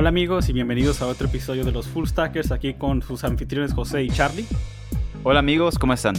[0.00, 3.74] Hola amigos y bienvenidos a otro episodio de los Full Stackers aquí con sus anfitriones
[3.74, 4.46] José y Charlie.
[5.24, 6.14] Hola amigos, ¿cómo están?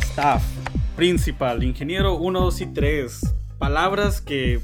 [0.00, 0.42] Staff,
[0.96, 3.36] principal, ingeniero 1, 2 y 3.
[3.56, 4.60] Palabras que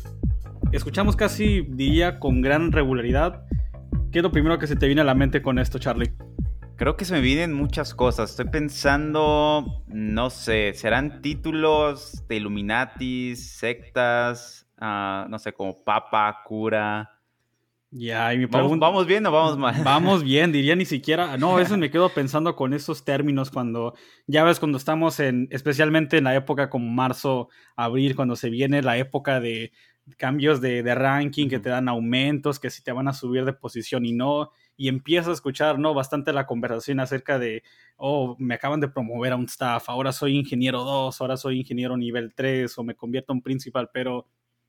[0.73, 3.45] escuchamos casi día con gran regularidad.
[4.11, 6.11] ¿Qué es lo primero que se te viene a la mente con esto, Charlie?
[6.81, 8.31] Creo que se me vienen muchas cosas.
[8.31, 17.21] Estoy pensando, no sé, serán títulos de Illuminati, sectas, ah, no sé, como Papa, Cura.
[17.91, 18.87] Ya, y mi ¿Vamos, pregunta.
[18.87, 19.75] ¿Vamos bien o vamos mal?
[19.85, 21.37] Vamos bien, diría ni siquiera.
[21.37, 23.93] No, eso me quedo pensando con esos términos cuando,
[24.27, 28.81] ya ves, cuando estamos en, especialmente en la época como marzo, abril, cuando se viene
[28.81, 29.73] la época de
[30.17, 33.53] cambios de, de ranking, que te dan aumentos, que si te van a subir de
[33.53, 35.93] posición y no, y empiezas a escuchar, ¿no?
[35.93, 37.63] Bastante la conversación acerca de,
[37.99, 41.99] oh, me acaban de promover a un staff, ahora soy ingeniero 2, ahora soy ingeniero
[41.99, 44.27] nivel 3, o me convierto en principal, pero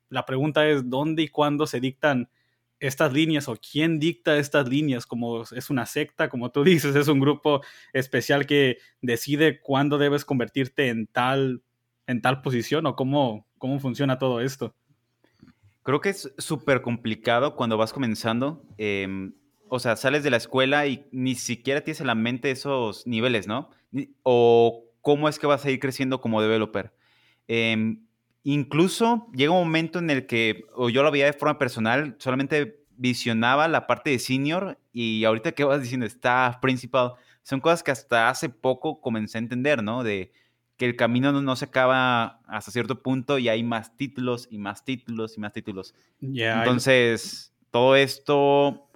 [0.10, 2.30] la pregunta es, ¿dónde y cuándo se dictan
[2.82, 7.08] estas líneas o quién dicta estas líneas, como es una secta, como tú dices, es
[7.08, 7.62] un grupo
[7.94, 11.62] especial que decide cuándo debes convertirte en tal,
[12.06, 14.76] en tal posición o cómo, cómo funciona todo esto.
[15.84, 18.66] Creo que es súper complicado cuando vas comenzando.
[18.78, 19.32] Eh,
[19.74, 23.48] o sea, sales de la escuela y ni siquiera tienes en la mente esos niveles,
[23.48, 23.70] ¿no?
[24.22, 26.94] O cómo es que vas a ir creciendo como developer.
[27.48, 27.96] Eh,
[28.44, 32.84] incluso llega un momento en el que, o yo lo veía de forma personal, solamente
[32.98, 37.92] visionaba la parte de senior y ahorita que vas diciendo staff, principal, son cosas que
[37.92, 40.04] hasta hace poco comencé a entender, ¿no?
[40.04, 40.34] De
[40.76, 44.58] que el camino no, no, se acaba hasta cierto punto y hay más títulos y
[44.58, 45.96] más títulos y más títulos.
[46.20, 48.91] Yeah, Entonces, todo esto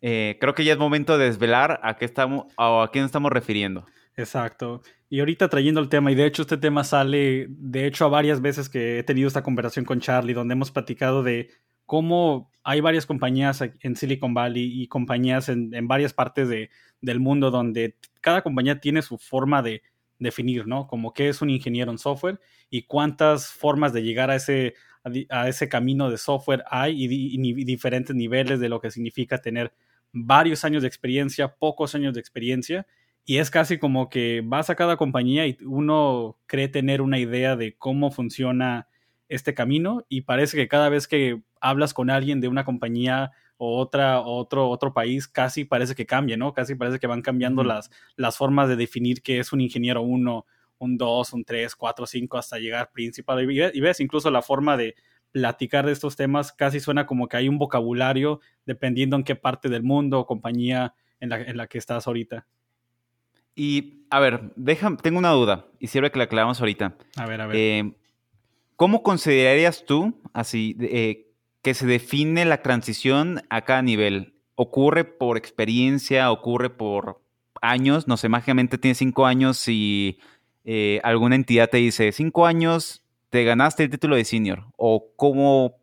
[0.00, 3.30] eh, creo que ya es momento de desvelar a qué estamos a, a quién estamos
[3.30, 3.86] refiriendo.
[4.16, 4.82] Exacto.
[5.08, 8.40] Y ahorita trayendo el tema, y de hecho este tema sale, de hecho, a varias
[8.40, 11.50] veces que he tenido esta conversación con Charlie, donde hemos platicado de
[11.86, 17.50] cómo hay varias compañías en Silicon Valley y compañías en, varias partes de, del mundo
[17.50, 19.82] donde cada compañía tiene su forma de
[20.20, 20.86] definir, ¿no?
[20.86, 22.38] Como qué es un ingeniero en software
[22.68, 24.74] y cuántas formas de llegar a ese,
[25.30, 29.72] a, ese camino de software hay y diferentes niveles de lo que significa tener
[30.12, 32.86] varios años de experiencia, pocos años de experiencia,
[33.24, 37.56] y es casi como que vas a cada compañía y uno cree tener una idea
[37.56, 38.88] de cómo funciona
[39.28, 43.78] este camino y parece que cada vez que hablas con alguien de una compañía o
[43.78, 46.54] otra, otro, otro país, casi parece que cambia, ¿no?
[46.54, 47.66] Casi parece que van cambiando mm.
[47.66, 50.46] las, las formas de definir qué es un ingeniero 1,
[50.78, 53.48] un 2, un 3, 4, 5, hasta llegar principal.
[53.50, 54.94] Y, y ves incluso la forma de
[55.32, 59.68] platicar de estos temas casi suena como que hay un vocabulario dependiendo en qué parte
[59.68, 62.46] del mundo o compañía en la, en la que estás ahorita.
[63.54, 66.96] Y, a ver, deja, tengo una duda y sirve que la aclaramos ahorita.
[67.16, 67.56] A ver, a ver.
[67.56, 67.92] Eh,
[68.76, 74.34] ¿Cómo considerarías tú, así, eh, que se define la transición a cada nivel?
[74.54, 76.30] ¿Ocurre por experiencia?
[76.30, 77.20] ¿Ocurre por
[77.60, 78.08] años?
[78.08, 80.18] No sé, mágicamente tienes cinco años y
[80.64, 84.66] eh, alguna entidad te dice, cinco años, te ganaste el título de senior.
[84.76, 85.76] ¿O cómo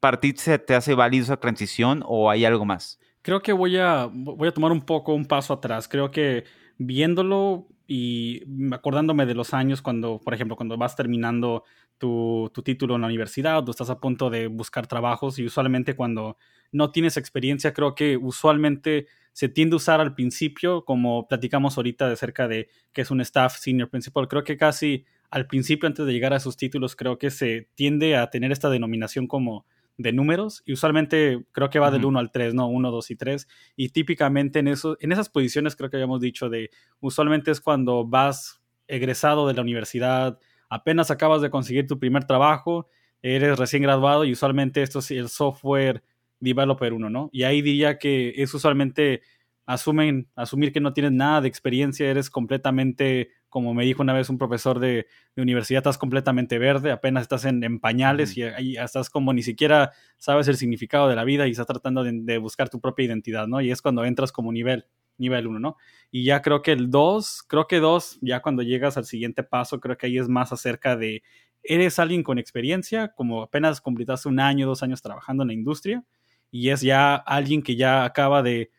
[0.00, 2.98] partir se te hace válido esa transición o hay algo más?
[3.22, 5.88] Creo que voy a, voy a tomar un poco un paso atrás.
[5.88, 6.44] Creo que
[6.78, 8.42] viéndolo y
[8.72, 11.64] acordándome de los años cuando, por ejemplo, cuando vas terminando
[11.98, 15.94] tu, tu, título en la universidad o estás a punto de buscar trabajos y usualmente
[15.94, 16.36] cuando
[16.72, 22.08] no tienes experiencia, creo que usualmente se tiende a usar al principio, como platicamos ahorita
[22.08, 26.06] de cerca de que es un staff senior principal, creo que casi al principio, antes
[26.06, 29.66] de llegar a sus títulos, creo que se tiende a tener esta denominación como
[29.98, 31.92] de números y usualmente creo que va uh -huh.
[31.94, 32.68] del 1 al 3, ¿no?
[32.68, 36.50] 1, 2 y 3 y típicamente en, eso, en esas posiciones creo que habíamos dicho
[36.50, 36.70] de
[37.00, 40.38] usualmente es cuando vas egresado de la universidad,
[40.68, 42.88] apenas acabas de conseguir tu primer trabajo,
[43.22, 46.02] eres recién graduado y usualmente esto es el software
[46.40, 47.30] developer 1, ¿no?
[47.32, 49.22] Y ahí diría que es usualmente
[49.64, 54.28] asumen, asumir que no tienes nada de experiencia, eres completamente, como me dijo una vez
[54.28, 58.40] un profesor de, de universidad, estás completamente verde, apenas estás en, en pañales mm.
[58.58, 62.04] y, y, estás como ni siquiera sabes el significado de la vida y estás tratando
[62.04, 63.62] de, de, buscar tu propia identidad, ¿no?
[63.62, 64.84] Y es cuando entras como nivel,
[65.16, 65.78] nivel 1, ¿no?
[66.10, 69.80] Y ya creo que el 2, creo que 2, ya cuando llegas al siguiente paso,
[69.80, 71.22] creo que ahí es más acerca de,
[71.62, 76.04] eres alguien con experiencia, como apenas completaste un año, dos años trabajando en la industria,
[76.50, 78.70] y es ya alguien que ya acaba de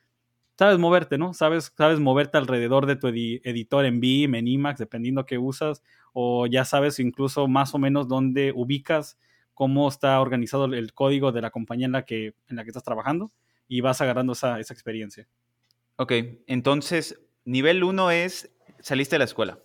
[0.57, 1.33] sabes moverte, ¿no?
[1.33, 5.83] Sabes, sabes moverte alrededor de tu edi editor en Vim, en Emacs, dependiendo qué usas,
[6.13, 9.17] o ya sabes incluso más o menos dónde ubicas
[9.53, 12.83] cómo está organizado el código de la compañía en la que, en la que estás
[12.83, 13.31] trabajando
[13.67, 15.27] y vas agarrando esa, esa experiencia.
[15.95, 16.13] Ok,
[16.45, 18.51] entonces, nivel 1 es,
[18.81, 19.59] saliste de la escuela.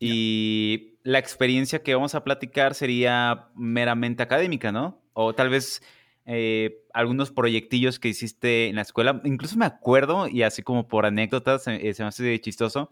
[0.00, 5.02] Y la experiencia que vamos a platicar sería meramente académica, ¿no?
[5.12, 5.82] O tal vez
[6.30, 9.22] eh, algunos proyectillos que hiciste en la escuela.
[9.24, 12.90] Incluso me acuerdo, y así como por anécdotas, eh, se me hace chistoso,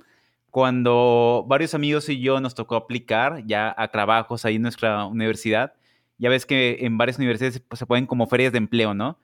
[0.51, 5.75] cuando varios amigos y yo nos tocó aplicar ya a trabajos ahí en nuestra universidad.
[6.17, 9.19] Ya ves que en varias universidades pues, se pueden como ferias de empleo, ¿no?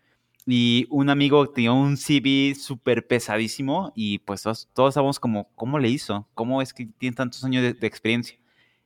[0.47, 5.89] Y un amigo tenía un CV súper pesadísimo y pues todos, todos como, ¿cómo le
[5.89, 6.29] hizo?
[6.35, 8.37] ¿Cómo es que tiene tantos años de, de experiencia?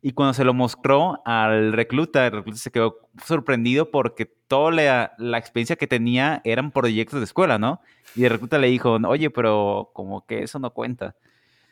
[0.06, 4.70] Y cuando se lo mostró al recluta, el recluta se quedó sorprendido porque toda
[5.18, 7.80] la, experiencia que tenía eran proyectos de escuela, ¿no?
[8.14, 11.16] Y el recluta le dijo, oye, pero como que eso no cuenta.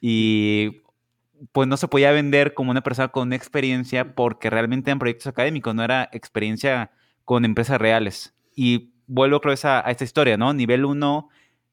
[0.01, 0.83] Y
[1.53, 5.73] pues no se podía vender como una persona con experiencia porque realmente eran proyectos académicos,
[5.73, 6.91] no era experiencia
[7.25, 8.35] con empresas reales.
[8.57, 10.53] Y vuelvo otra vez a, a esta historia, ¿no?
[10.53, 11.29] Nivel 1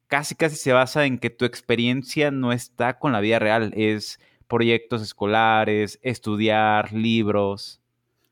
[0.05, 4.19] casi casi se basa en que tu experiencia no está con la vida real, es
[4.51, 7.81] proyectos escolares, estudiar, libros.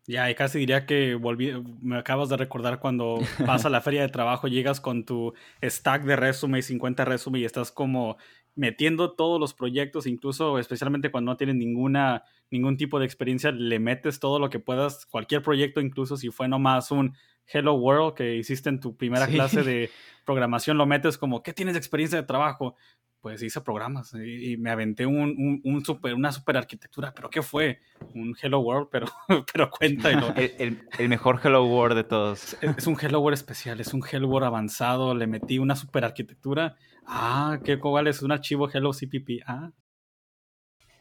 [0.05, 4.01] Ya, y casi diría que volví, me acabas de recordar cuando vas a la feria
[4.01, 5.33] de trabajo, llegas con tu
[5.63, 8.17] stack de resumen y 50 resumen y estás como
[8.53, 13.79] metiendo todos los proyectos, incluso especialmente cuando no tienes ninguna, ningún tipo de experiencia, le
[13.79, 17.15] metes todo lo que puedas, cualquier proyecto, incluso si fue nomás un
[17.51, 19.89] Hello World que hiciste en tu primera clase de
[20.25, 22.75] programación, lo metes como, ¿qué tienes de experiencia de trabajo?
[23.21, 27.13] Pues hice programas y, me aventé un, un, super, una super arquitectura.
[27.13, 27.79] ¿Pero qué fue?
[28.15, 29.07] Un Hello World, pero,
[29.53, 30.33] pero cuéntalo.
[30.35, 32.57] el, el, mejor Hello World de todos.
[32.61, 35.13] Es, un Hello World especial, es un Hello World avanzado.
[35.13, 36.75] Le metí una super arquitectura.
[37.05, 38.21] Ah, ¿qué cuál es?
[38.21, 39.43] Un archivo Hello CPP.
[39.45, 39.71] Ah.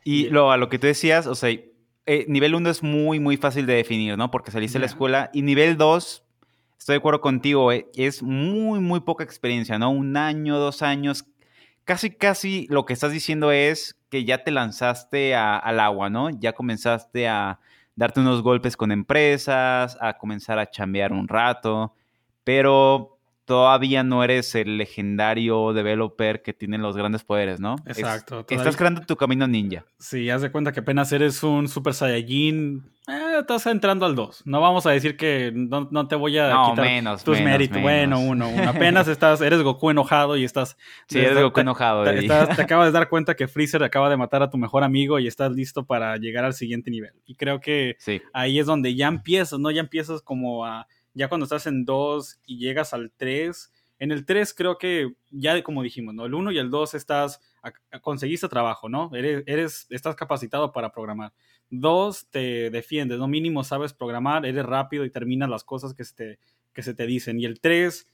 [0.04, 3.36] Y lo, a lo que tú decías, o sea, eh, nivel 1 es muy, muy
[3.36, 4.30] fácil de definir, ¿no?
[4.30, 5.30] Porque saliste de la escuela.
[5.34, 6.24] Y nivel 2,
[6.78, 9.90] estoy de acuerdo contigo, eh, es muy, muy poca experiencia, ¿no?
[9.90, 11.26] Un año, dos años
[11.88, 16.28] casi, casi lo que estás diciendo es que ya te lanzaste al agua, ¿no?
[16.28, 17.60] Ya comenzaste a
[17.96, 21.94] darte unos golpes con empresas, a comenzar a chambear un rato,
[22.44, 23.17] pero
[23.48, 27.76] todavía no eres el legendario developer que tiene los grandes poderes, ¿no?
[27.86, 28.44] Exacto.
[28.46, 29.86] estás creando tu camino ninja.
[29.98, 34.42] Sí, haz de cuenta que apenas eres un Super Saiyajin, eh, estás entrando al 2.
[34.44, 37.80] No vamos a decir que no, te voy a quitar tus méritos.
[37.80, 38.68] Bueno, uno, uno.
[38.68, 40.76] Apenas estás, eres Goku enojado y estás...
[41.08, 42.04] Sí, eres Goku enojado.
[42.04, 45.18] Te, te, acabas de dar cuenta que Freezer acaba de matar a tu mejor amigo
[45.18, 47.14] y estás listo para llegar al siguiente nivel.
[47.24, 47.96] Y creo que
[48.34, 49.70] ahí es donde ya empiezas, ¿no?
[49.70, 54.24] Ya empiezas como a ya cuando estás en 2 y llegas al 3, en el
[54.24, 56.26] 3 creo que ya como dijimos, ¿no?
[56.26, 57.40] El 1 y el 2 estás,
[58.00, 59.10] conseguiste trabajo, ¿no?
[59.14, 61.32] Eres, eres, estás capacitado para programar.
[61.70, 63.26] 2 te defiendes, ¿no?
[63.26, 66.38] Mínimo sabes programar, eres rápido y terminas las cosas que se te,
[66.72, 67.40] que se te dicen.
[67.40, 68.08] Y el 3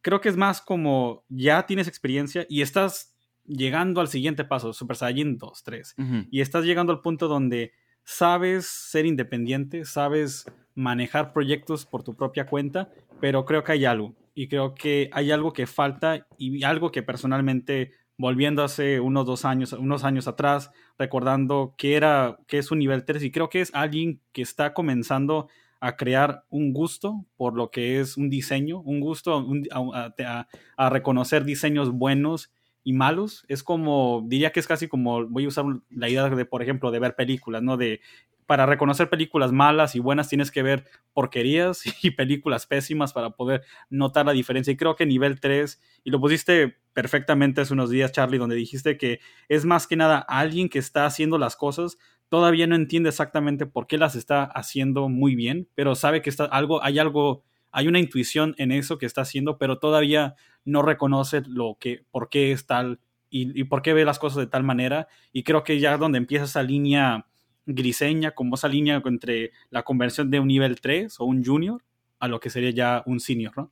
[0.00, 3.14] creo que es más como ya tienes experiencia y estás
[3.46, 5.94] llegando al siguiente paso, Super Saiyan 2, 3.
[6.30, 7.72] Y estás llegando al punto donde
[8.04, 10.46] sabes ser independiente, sabes
[10.78, 12.88] manejar proyectos por tu propia cuenta,
[13.20, 14.14] pero creo que hay algo.
[14.34, 19.44] Y creo que hay algo que falta y algo que personalmente, volviendo hace unos dos
[19.44, 23.60] años, unos años atrás, recordando que era, que es un nivel 3 y creo que
[23.60, 25.48] es alguien que está comenzando
[25.80, 30.46] a crear un gusto por lo que es un diseño, un gusto a,
[30.76, 32.52] a, reconocer diseños buenos
[32.84, 33.44] y malos.
[33.48, 36.92] Es como, diría que es casi como, voy a usar la idea de, por ejemplo,
[36.92, 37.76] de ver películas, ¿no?
[37.76, 38.00] De
[38.48, 43.62] para reconocer películas malas y buenas tienes que ver porquerías y películas pésimas para poder
[43.90, 44.72] notar la diferencia.
[44.72, 48.96] Y creo que nivel 3, y lo pusiste perfectamente hace unos días, Charlie, donde dijiste
[48.96, 51.98] que es más que nada alguien que está haciendo las cosas,
[52.30, 56.46] todavía no entiende exactamente por qué las está haciendo muy bien, pero sabe que está
[56.46, 61.42] algo, hay algo, hay una intuición en eso que está haciendo, pero todavía no reconoce
[61.46, 64.62] lo que, por qué es tal y, y por qué ve las cosas de tal
[64.62, 65.06] manera.
[65.34, 67.26] Y creo que ya donde empieza esa línea
[67.68, 71.82] griseña, como esa línea entre la conversión de un nivel 3 o un junior
[72.18, 73.70] a lo que sería ya un senior, ¿no?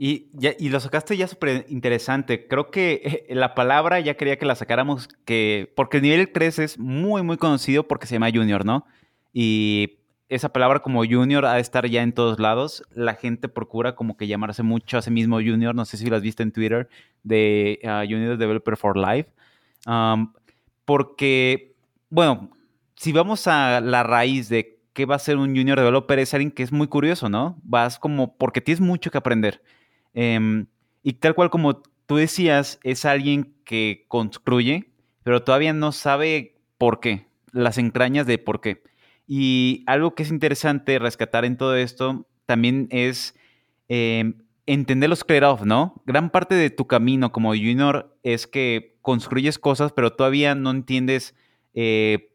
[0.00, 2.46] Y, ya, y lo sacaste ya súper interesante.
[2.46, 6.58] Creo que eh, la palabra ya quería que la sacáramos, que, porque el nivel 3
[6.60, 8.86] es muy, muy conocido porque se llama junior, ¿no?
[9.32, 9.98] Y
[10.28, 12.84] esa palabra como junior ha de estar ya en todos lados.
[12.92, 15.74] La gente procura como que llamarse mucho a sí mismo junior.
[15.74, 16.88] No sé si lo has visto en Twitter
[17.24, 19.30] de uh, Junior Developer for Life.
[20.84, 21.74] Porque,
[22.08, 22.50] bueno,
[22.98, 26.50] si vamos a la raíz de qué va a ser un junior developer, es alguien
[26.50, 27.56] que es muy curioso, ¿no?
[27.62, 29.62] Vas como, porque tienes mucho que aprender.
[30.14, 30.66] Em,
[31.04, 34.90] y tal cual como tú decías, es alguien que construye,
[35.22, 38.82] pero todavía no sabe por qué, las entrañas de por qué.
[39.28, 43.36] Y algo que es interesante rescatar en todo esto también es
[43.88, 46.02] em, entender los trade-off, ¿no?
[46.04, 51.36] Gran parte de tu camino como junior es que construyes cosas, pero todavía no entiendes
[51.74, 52.28] eh,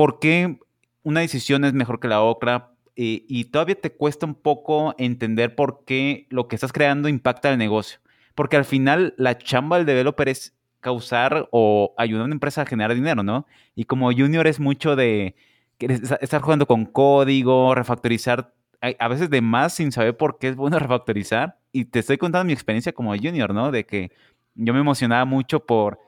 [0.00, 0.58] por qué
[1.02, 5.54] una decisión es mejor que la otra y, y todavía te cuesta un poco entender
[5.54, 7.98] por qué lo que estás creando impacta el negocio.
[8.34, 12.64] Porque al final la chamba del developer es causar o ayudar a una empresa a
[12.64, 13.46] generar dinero, ¿no?
[13.74, 15.34] Y como junior es mucho de
[15.78, 18.54] estar jugando con código, refactorizar,
[18.98, 21.58] a veces de más sin saber por qué es bueno refactorizar.
[21.72, 23.70] Y te estoy contando mi experiencia como junior, ¿no?
[23.70, 24.12] De que
[24.54, 25.98] yo me emocionaba mucho por,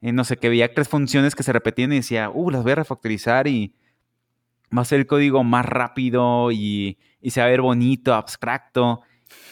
[0.00, 2.76] no sé, que veía tres funciones que se repetían y decía, uh, las voy a
[2.76, 3.74] refactorizar y
[4.76, 9.02] va a ser el código más rápido y, y se va a ver bonito, abstracto.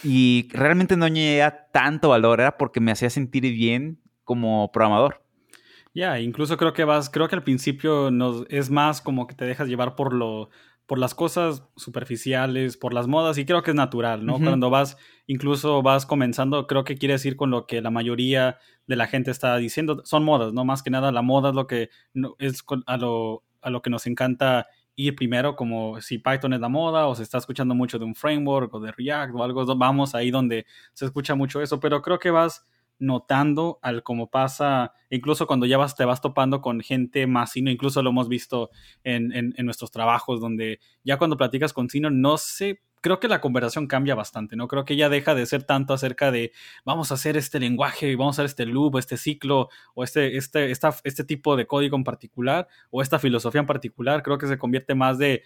[0.02, 5.22] Y realmente no añadía tanto valor, era porque me hacía sentir bien como programador.
[5.94, 9.46] Ya, incluso creo que vas, creo que al principio nos, es más como que te
[9.46, 10.50] dejas llevar por lo,
[10.86, 14.38] por las cosas superficiales, por las modas, y creo que es natural, ¿no?
[14.38, 18.96] Cuando vas, incluso vas comenzando, creo que quieres ir con lo que la mayoría de
[18.96, 20.64] la gente está diciendo, son modas, ¿no?
[20.64, 21.90] Más que nada la moda es lo que
[22.38, 26.68] es a lo, a lo que nos encanta ir primero, como si Python es la
[26.68, 30.14] moda o se está escuchando mucho de un framework o de React o algo, vamos
[30.14, 32.64] ahí donde se escucha mucho eso, pero creo que vas
[32.98, 37.70] notando al cómo pasa, incluso cuando ya vas, te vas topando con gente más sino,
[37.70, 38.70] incluso lo hemos visto
[39.04, 43.40] en, en, nuestros trabajos, donde ya cuando platicas con sino, no sé, creo que la
[43.40, 44.66] conversación cambia bastante, ¿no?
[44.68, 46.52] Creo que ya deja de ser tanto acerca de
[46.84, 50.70] vamos a hacer este lenguaje, vamos a hacer este loop, este ciclo, o este, este,
[50.70, 54.58] esta, este tipo de código en particular, o esta filosofía en particular, creo que se
[54.58, 55.42] convierte más de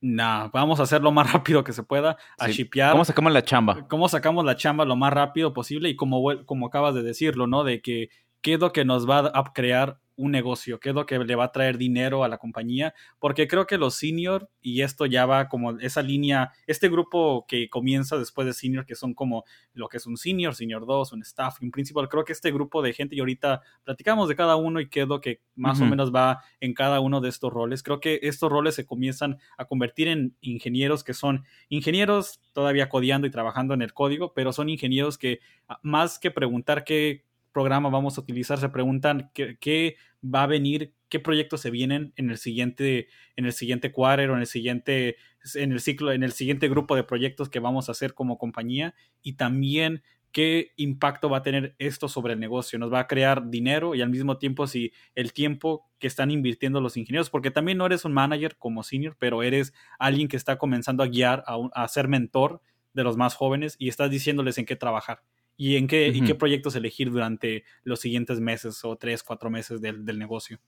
[0.00, 2.92] nah, vamos a hacer lo más rápido que se pueda, a shipear.
[2.92, 3.86] ¿Cómo sacamos la chamba?
[3.88, 5.88] ¿Cómo sacamos la chamba lo más rápido posible?
[5.88, 7.64] Y como, como acabas de decirlo, ¿no?
[7.64, 8.08] De que
[8.42, 11.34] qué es lo que nos va a crear un negocio, qué es lo que le
[11.34, 15.26] va a traer dinero a la compañía, porque creo que los senior, y esto ya
[15.26, 19.88] va como esa línea, este grupo que comienza después de senior, que son como lo
[19.88, 22.92] que es un senior, senior 2, un staff un principal, creo que este grupo de
[22.92, 26.14] gente, y ahorita platicamos de cada uno y qué es lo que más o menos
[26.14, 30.08] va en cada uno de estos roles, creo que estos roles se comienzan a convertir
[30.08, 35.18] en ingenieros que son ingenieros todavía codiando y trabajando en el código, pero son ingenieros
[35.18, 35.40] que
[35.82, 41.20] más que preguntar qué programa vamos a utilizar, se preguntan qué, va a venir, qué
[41.20, 45.16] proyectos se vienen en el siguiente, en el siguiente quarter o en el siguiente,
[45.54, 48.94] en el ciclo, en el siguiente grupo de proyectos que vamos a hacer como compañía
[49.22, 52.78] y también qué impacto va a tener esto sobre el negocio.
[52.78, 56.80] Nos va a crear dinero y al mismo tiempo si el tiempo que están invirtiendo
[56.80, 60.58] los ingenieros, porque también no eres un manager como senior, pero eres alguien que está
[60.58, 62.60] comenzando a guiar, a, a ser mentor
[62.94, 65.22] de los más jóvenes y estás diciéndoles en qué trabajar
[65.56, 69.80] y en qué, y qué proyectos elegir durante los siguientes meses o tres, cuatro meses
[69.80, 70.58] del, negocio.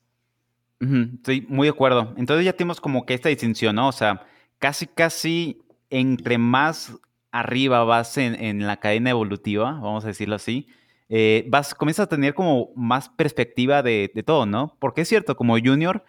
[0.81, 2.15] Estoy muy de acuerdo.
[2.17, 3.89] Entonces ya tenemos como que esta distinción, ¿no?
[3.89, 4.27] O sea,
[4.59, 5.59] casi, casi
[5.91, 6.97] entre más
[7.33, 10.69] arriba vas en, la cadena evolutiva, vamos a decirlo así,
[11.09, 14.77] eh, vas, comienzas a tener como más perspectiva de, de, todo, ¿no?
[14.79, 16.05] Porque es cierto, como junior,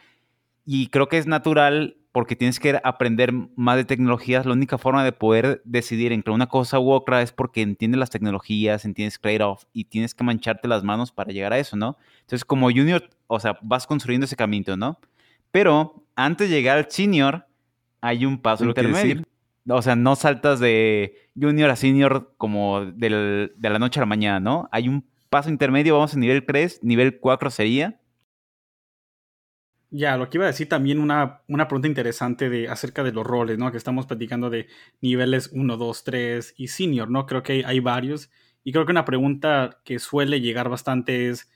[0.69, 4.45] y creo que es natural porque tienes que aprender más de tecnologías.
[4.45, 8.09] La única forma de poder decidir entre una cosa u otra es porque entiendes las
[8.09, 11.97] tecnologías, entiendes trade-off y tienes que mancharte las manos para llegar a eso, ¿no?
[12.19, 14.99] Entonces, como junior, o sea, vas construyendo ese camino, ¿no?
[15.51, 17.47] Pero antes de llegar al senior,
[18.01, 19.23] hay un paso intermedio.
[19.69, 24.41] O sea, no saltas de junior a senior como de la noche a la mañana,
[24.41, 24.67] ¿no?
[24.73, 28.01] Hay un paso intermedio, vamos a nivel 3, nivel 4 sería
[29.89, 33.25] ya, lo que iba a decir también una, una pregunta interesante de, acerca de los
[33.25, 33.71] roles, ¿no?
[33.71, 34.67] Que estamos platicando de
[35.01, 37.25] niveles 1, 2, 3 y senior, ¿no?
[37.25, 38.29] Creo que hay, varios.
[38.63, 41.49] Y creo que una pregunta que suele llegar bastante es,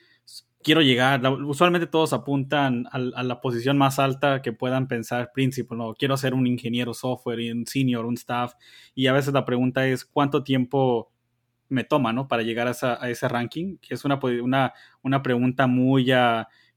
[0.63, 5.93] quiero llegar, usualmente todos apuntan a, la posición más alta que puedan pensar principal, ¿no?
[5.95, 8.53] Quiero ser un ingeniero software, un senior, un staff.
[8.95, 11.11] Y a veces la pregunta es, ¿cuánto tiempo
[11.67, 12.29] me toma, ¿no?
[12.29, 16.09] Para llegar a, ese ranking, que es una, una, una pregunta muy...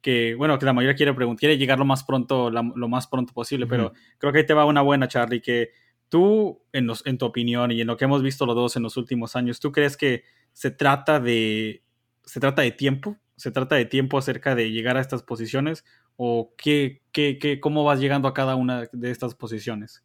[0.05, 3.33] que, bueno, que la mayoría quiere preguntar, quiere llegar lo más pronto, lo más pronto
[3.33, 5.71] posible, pero creo que ahí te va una buena, Charlie, que
[6.11, 8.83] tú, en, los, en tu opinión y en lo que hemos visto los dos en
[8.83, 11.83] los últimos años, ¿tú crees que se trata de,
[12.23, 13.17] se trata de tiempo?
[13.37, 15.87] ¿Se trata de tiempo acerca de llegar a estas posiciones?
[16.17, 20.05] ¿O qué, qué, qué, cómo vas llegando a cada una de estas posiciones?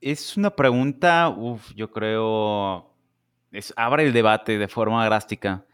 [0.00, 2.94] Es una pregunta, uff, yo creo,
[3.50, 5.66] es, abre el debate de forma drástica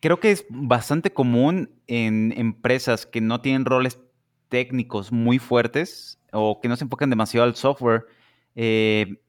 [0.00, 4.00] creo que es bastante común en empresas que no tienen roles
[4.48, 8.06] técnicos muy fuertes o que no se enfocan demasiado al software,
[8.54, 9.20] eh,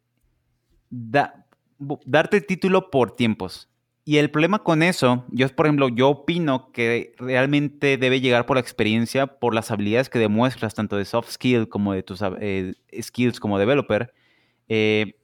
[0.90, 3.68] darte el título por tiempos.
[4.04, 8.58] Y el problema con eso, yo por ejemplo, yo opino que realmente debe llegar por
[8.58, 12.74] la experiencia, por las habilidades que demuestras, tanto de soft skills como de tus eh,
[13.00, 14.12] skills como developer.
[14.70, 15.21] Eh,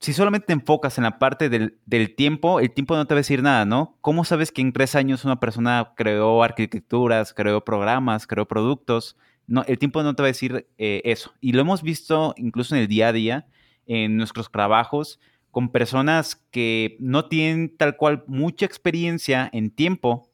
[0.00, 3.20] si solamente te enfocas en la parte del, tiempo, el tiempo no te va a
[3.20, 3.96] decir nada, ¿no?
[4.00, 9.16] ¿Cómo sabes que en tres años una persona creó arquitecturas, creó programas, creó productos?
[9.46, 11.32] No, el tiempo no te va a decir eh, eso.
[11.40, 13.46] Y lo hemos visto incluso en el día a día,
[13.86, 15.18] en nuestros trabajos,
[15.50, 20.30] con personas que no tienen tal cual mucha experiencia en tiempo,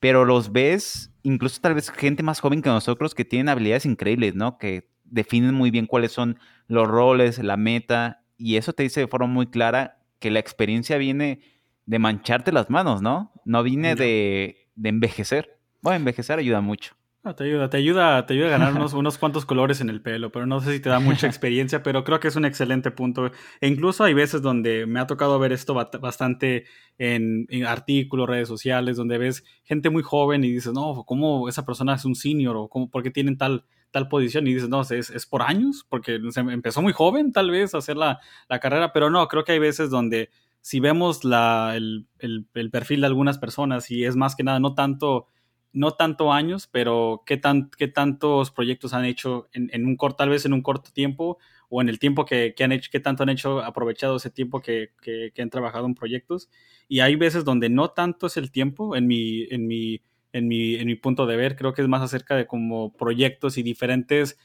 [0.00, 4.34] pero los ves, incluso tal vez gente más joven que nosotros, que tienen habilidades increíbles,
[4.34, 4.58] ¿no?
[4.58, 9.08] Que definen muy bien cuáles son los roles, la meta, y eso te dice de
[9.08, 11.40] forma muy clara que la experiencia viene
[11.86, 13.32] de mancharte las manos, ¿no?
[13.44, 15.58] No viene de, de envejecer.
[15.82, 16.96] Bueno, envejecer ayuda mucho.
[17.28, 20.00] Ah, te ayuda, te ayuda, te ayuda a ganar unos, unos cuantos colores en el
[20.00, 22.92] pelo, pero no sé si te da mucha experiencia, pero creo que es un excelente
[22.92, 23.32] punto.
[23.60, 26.66] E incluso hay veces donde me ha tocado ver esto bastante
[26.98, 31.96] en, artículos, redes sociales, donde ves gente muy joven y dices, no, ¿cómo esa persona
[31.96, 32.56] es un senior?
[32.56, 34.46] ¿O cómo, por qué tienen tal, tal posición?
[34.46, 37.96] Y dices, no, es, es por años, porque empezó muy joven tal vez a hacer
[37.96, 42.70] la, la carrera, pero no, creo que hay veces donde si vemos la, el, el,
[42.70, 45.28] perfil de algunas personas y es más que nada, no tanto
[45.76, 50.30] no tanto años, pero qué, tan, qué tantos proyectos han hecho en, un corto, tal
[50.30, 51.36] vez en un corto tiempo,
[51.68, 54.92] o en el tiempo que, han hecho, qué tanto han hecho, aprovechado ese tiempo que,
[55.38, 56.48] han trabajado en proyectos.
[56.88, 60.00] Y hay veces donde no tanto es el tiempo, en mi, en mi,
[60.36, 63.58] en mi, en mi punto de ver, creo que es más acerca de como proyectos
[63.58, 64.38] y diferentes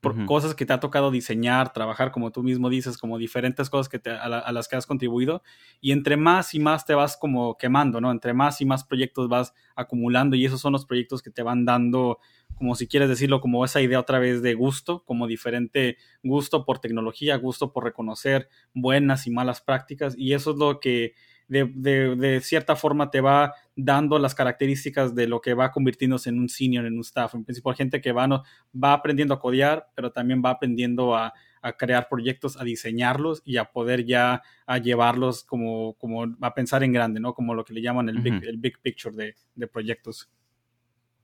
[0.00, 3.88] por cosas que te ha tocado diseñar, trabajar, como tú mismo dices, como diferentes cosas
[3.88, 5.42] que te, a, las que has contribuido.
[5.80, 8.12] Y entre más y más te vas como quemando, ¿no?
[8.12, 11.64] Entre más y más proyectos vas acumulando y esos son los proyectos que te van
[11.64, 12.20] dando,
[12.54, 16.78] como si quieres decirlo, como esa idea otra vez de gusto, como diferente gusto por
[16.78, 20.14] tecnología, gusto por reconocer buenas y malas prácticas.
[20.16, 21.14] Y eso es lo que
[21.48, 26.38] de, de, cierta forma te va dando las características de lo que va convirtiéndose en
[26.38, 27.34] un senior, en un staff.
[27.34, 28.42] En principio, gente que va, no,
[28.74, 33.58] va aprendiendo a codear, pero también va aprendiendo a, a, crear proyectos, a diseñarlos y
[33.58, 37.34] a poder ya a llevarlos como, como a pensar en grande, ¿no?
[37.34, 40.30] Como lo que le llaman el, big, el big picture de, de proyectos.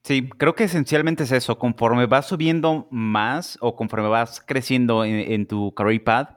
[0.02, 1.58] Sí, creo que esencialmente es eso.
[1.58, 6.36] Conforme vas subiendo más o conforme vas creciendo en, tu career path,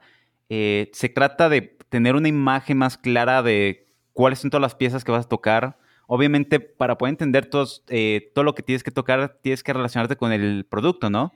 [0.50, 5.04] eh, se trata de tener una imagen más clara de cuáles son todas las piezas
[5.04, 5.80] que vas a tocar.
[6.08, 10.16] Obviamente, para poder entender todos, eh, todo lo que tienes que tocar, tienes que relacionarte
[10.16, 11.34] con el producto, ¿no?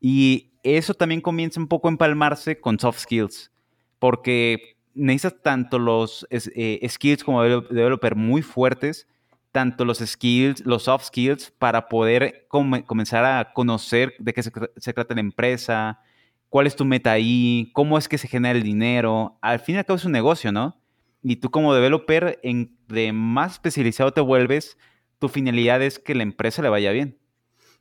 [0.00, 3.52] Y eso también comienza un poco a empalmarse con soft skills,
[3.98, 9.06] porque necesitas tanto los eh, skills como developer muy fuertes,
[9.52, 14.92] tanto los skills, los soft skills, para poder comenzar a conocer de qué se, se
[14.92, 16.00] trata la empresa,
[16.48, 19.38] cuál es tu meta ahí, cómo es que se genera el dinero.
[19.40, 20.81] Al fin y al cabo es un negocio, ¿no?
[21.22, 24.76] Y tú como developer, de más especializado te vuelves,
[25.18, 27.18] tu finalidad es que la empresa le vaya bien.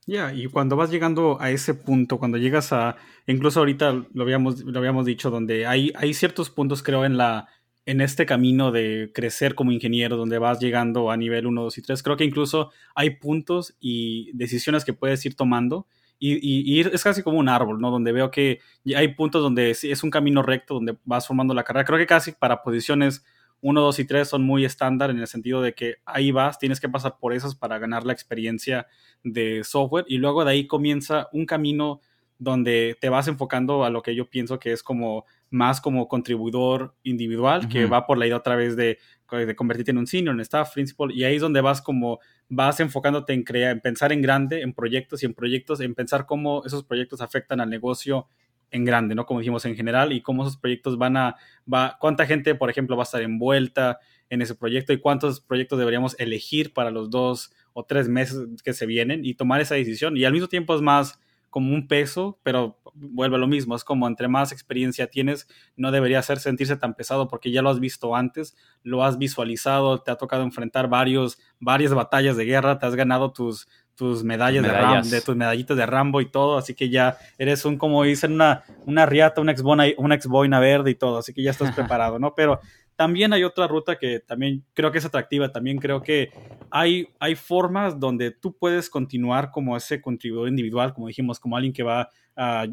[0.08, 4.62] Ya, y cuando vas llegando a ese punto, cuando llegas a, incluso ahorita lo habíamos,
[4.62, 7.47] lo habíamos dicho, donde hay, hay ciertos puntos, creo, en la
[7.86, 11.82] en este camino de crecer como ingeniero, donde vas llegando a nivel 1, 2 y
[11.82, 15.88] 3, creo que incluso hay puntos y decisiones que puedes ir tomando
[16.23, 17.89] y, es casi como un árbol, ¿no?
[17.89, 18.60] Donde veo que
[18.95, 21.86] hay puntos donde es un camino recto, donde vas formando la carrera.
[21.86, 23.25] Creo que casi para posiciones
[23.62, 26.79] 1, 2 y 3 son muy estándar en el sentido de que ahí vas, tienes
[26.79, 28.88] que pasar por esas para ganar la experiencia
[29.23, 32.01] de software y luego de ahí comienza un camino
[32.41, 36.95] donde te vas enfocando a lo que yo pienso que es como más como contribuidor
[37.04, 38.97] individual, que va por la idea otra vez de,
[39.30, 42.80] de, convertirte en un senior, en staff, principal, y ahí es donde vas como, vas
[42.80, 46.65] enfocándote en crear, en pensar en grande, en proyectos y en proyectos, en pensar cómo
[46.65, 48.25] esos proyectos afectan al negocio
[48.71, 49.27] en grande, ¿no?
[49.27, 51.36] Como dijimos en general, y cómo esos proyectos van a,
[51.71, 53.99] va, cuánta gente, por ejemplo, va a estar envuelta
[54.32, 58.73] en ese proyecto y cuántos proyectos deberíamos elegir para los dos o tres meses que
[58.73, 60.17] se vienen y tomar esa decisión.
[60.17, 61.19] Y al mismo tiempo es más
[61.51, 65.91] como un peso, pero vuelve a lo mismo, es como entre más experiencia tienes, no
[65.91, 70.11] debería ser sentirse tan pesado porque ya lo has visto antes, lo has visualizado, te
[70.11, 74.71] ha tocado enfrentar varios, varias batallas de guerra, te has ganado tus, tus medallas, De,
[74.71, 78.31] Rambo, de, tus medallitas de Rambo y todo, así que ya eres un, como dicen,
[78.31, 81.71] una, una riata, una ex, una ex boina verde y todo, así que ya estás
[81.75, 82.33] preparado, ¿no?
[82.33, 82.61] Pero
[83.01, 86.29] también hay otra ruta que también creo que es atractiva, también creo que
[86.69, 91.73] hay, hay formas donde tú puedes continuar como ese contribuidor individual, como dijimos, como alguien
[91.73, 92.67] que va a,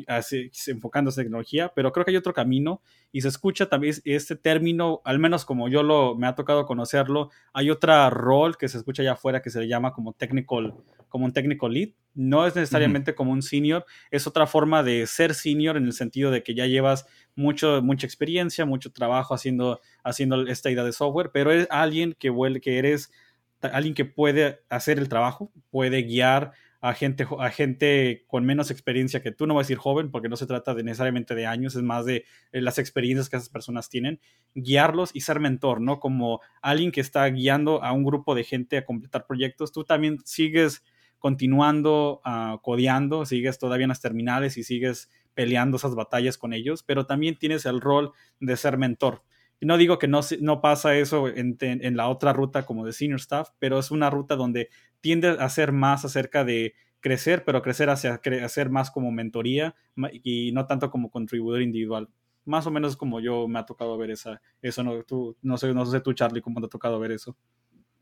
[0.67, 5.01] enfocando en tecnología, pero creo que hay otro camino y se escucha también este término,
[5.07, 9.01] al menos como yo lo me ha tocado conocerlo, hay otra rol que se escucha
[9.01, 10.75] allá afuera que se le llama como technical,
[11.09, 11.91] como un technical lead.
[12.15, 16.31] No es necesariamente como un senior, es otra forma de ser senior en el sentido
[16.31, 17.07] de que ya llevas
[17.39, 22.33] mucho, mucha experiencia, mucho trabajo haciendo, haciendo esta idea de software, pero es alguien que,
[22.61, 23.13] que eres
[23.61, 29.23] alguien que puede hacer el trabajo, puede guiar a gente, a gente con menos experiencia
[29.23, 31.83] que tú, no voy a decir joven, porque no se trata necesariamente de años, es
[31.83, 34.21] más de eh, las experiencias que esas personas tienen,
[34.55, 36.01] guiarlos y ser mentor, ¿no?
[36.01, 40.19] Como alguien que está guiando a un grupo de gente a completar proyectos, tú también
[40.25, 40.85] sigues
[41.19, 46.83] continuando uh, codeando, sigues todavía en las terminales y sigues peleando esas batallas con ellos,
[46.83, 49.23] pero también tienes el rol de ser mentor.
[49.61, 53.21] No digo que no, no pasa eso en, en, la otra ruta como de senior
[53.21, 54.69] staff, pero es una ruta donde
[55.01, 59.77] tiende a ser más acerca de crecer, pero crecer hacia hacer más como mentoría
[60.25, 62.09] y no tanto como contribuidor individual.
[62.45, 64.83] Más o menos como yo me ha tocado ver esa, eso.
[64.83, 67.37] No, tú, no, sé, no sé tú, Charlie, cómo te ha tocado ver eso.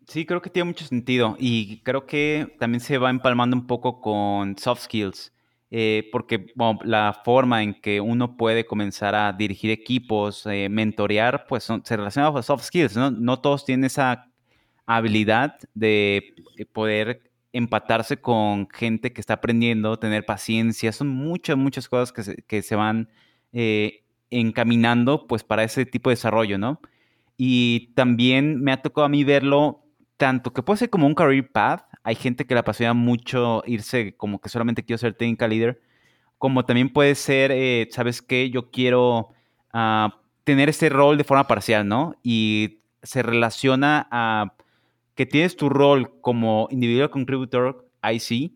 [0.07, 4.01] Sí, creo que tiene mucho sentido y creo que también se va empalmando un poco
[4.01, 5.36] con soft skills.
[5.71, 6.47] Eh, porque
[6.85, 12.31] la forma en que uno puede comenzar a dirigir equipos, eh, mentorear, pues se relaciona
[12.31, 13.11] con soft skills, ¿no?
[13.11, 14.31] No todos tienen esa
[14.87, 21.89] habilidad de eh, poder empatarse con gente que está aprendiendo, tener paciencia, son muchas, muchas
[21.89, 23.09] cosas que se, que se van
[24.31, 26.81] encaminando pues para ese tipo de desarrollo, ¿no?
[27.39, 31.51] Y también me ha tocado a mí verlo tanto que puede ser como un career
[31.51, 35.81] path, hay gente que le apasiona mucho irse como que solamente quiero ser technical leader,
[36.39, 38.49] como también puede ser, eh, ¿sabes qué?
[38.49, 39.31] Yo quiero
[39.73, 42.15] ah, tener ese rol de forma parcial, ¿no?
[42.23, 44.55] Y se relaciona a
[45.17, 48.53] que tienes tu rol como individual contributor, IC,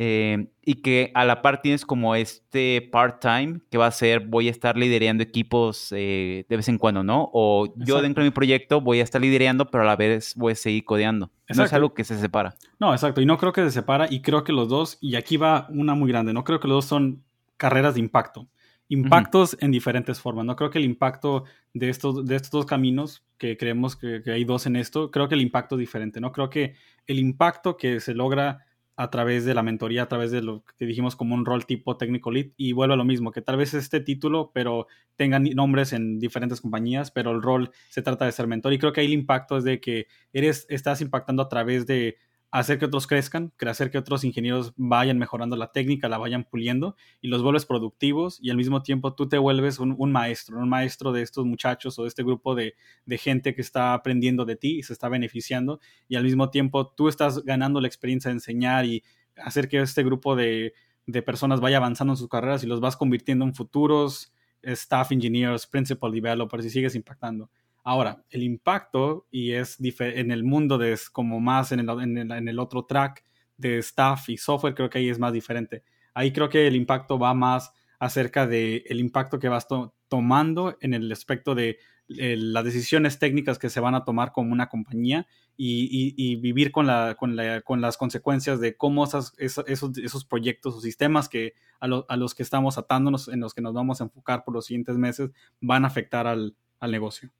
[0.00, 4.46] eh, y que a la par tienes como este part-time que va a ser, voy
[4.46, 7.28] a estar liderando equipos eh, de vez en cuando, ¿no?
[7.32, 10.52] O yo dentro de mi proyecto voy a estar liderando, pero a la vez voy
[10.52, 11.30] a seguir codeando.
[11.48, 12.54] No es algo que se separa.
[12.78, 13.20] No, exacto.
[13.20, 14.06] Y no creo que se separa.
[14.08, 16.76] Y creo que los dos, y aquí va una muy grande, no creo que los
[16.76, 17.24] dos son
[17.56, 18.46] carreras de impacto.
[18.90, 20.46] Impactos en diferentes formas.
[20.46, 24.30] No creo que el impacto de estos, de estos dos caminos, que creemos que, que
[24.30, 26.20] hay dos en esto, creo que el impacto es diferente.
[26.20, 26.74] No creo que
[27.06, 28.64] el impacto que se logra
[28.98, 31.96] a través de la mentoría, a través de lo que dijimos como un rol tipo
[31.96, 35.92] técnico lead y vuelve a lo mismo, que tal vez este título, pero tengan nombres
[35.92, 39.06] en diferentes compañías, pero el rol se trata de ser mentor y creo que ahí
[39.06, 42.16] el impacto es de que eres, estás impactando a través de
[42.50, 46.96] hacer que otros crezcan, hacer que otros ingenieros vayan mejorando la técnica, la vayan puliendo
[47.20, 51.12] y los vuelves productivos y al mismo tiempo tú te vuelves un, maestro, un maestro
[51.12, 52.74] de estos muchachos o de este grupo de,
[53.18, 57.08] gente que está aprendiendo de ti y se está beneficiando y al mismo tiempo tú
[57.08, 59.02] estás ganando la experiencia de enseñar y
[59.36, 60.72] hacer que este grupo de,
[61.06, 64.32] de personas vaya avanzando en sus carreras y los vas convirtiendo en futuros
[64.62, 67.50] staff engineers, principal developers y sigues impactando.
[67.84, 72.58] Ahora, el impacto, y es en el mundo de como más en el, en, el,
[72.58, 73.24] otro track
[73.56, 75.82] de staff y software, creo que ahí es más diferente.
[76.12, 79.66] Ahí creo que el impacto va más acerca del el impacto que vas
[80.08, 84.68] tomando en el aspecto de las decisiones técnicas que se van a tomar como una
[84.68, 90.76] compañía y, vivir con, la, con, la, con, las consecuencias de cómo esos, esos, proyectos
[90.76, 94.44] o sistemas que a, los que estamos atándonos, en los que nos vamos a enfocar
[94.44, 97.30] por los siguientes meses, van a afectar al negocio.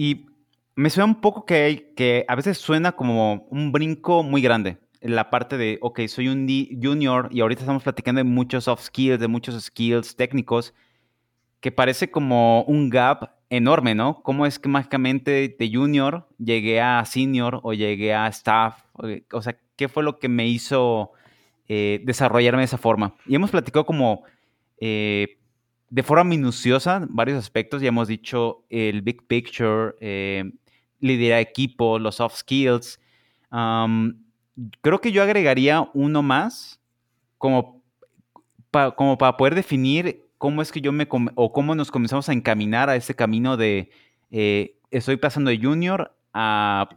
[0.00, 0.24] Y
[0.76, 4.78] me suena un poco que, que a veces suena como un brinco muy grande.
[5.02, 6.48] La parte de, ok, soy un
[6.82, 10.72] junior y ahorita estamos platicando de muchos soft skills, de muchos skills técnicos,
[11.60, 14.22] que parece como un gap enorme, ¿no?
[14.22, 18.82] ¿Cómo es que mágicamente de junior llegué a senior o llegué a staff?
[19.32, 21.12] O sea, ¿qué fue lo que me hizo
[21.68, 23.16] eh, desarrollarme de esa forma?
[23.26, 24.22] Y hemos platicado como
[24.80, 25.39] eh,
[25.90, 27.82] de forma minuciosa varios aspectos.
[27.82, 30.50] Ya hemos dicho el big picture, eh,
[31.00, 33.00] equipo, los soft skills.
[33.50, 36.80] creo que yo agregaría uno más
[37.38, 37.82] como,
[38.96, 42.88] como para poder definir cómo es que yo me o cómo nos comenzamos a encaminar
[42.88, 43.90] a ese camino de
[44.30, 46.88] eh, estoy pasando de junior a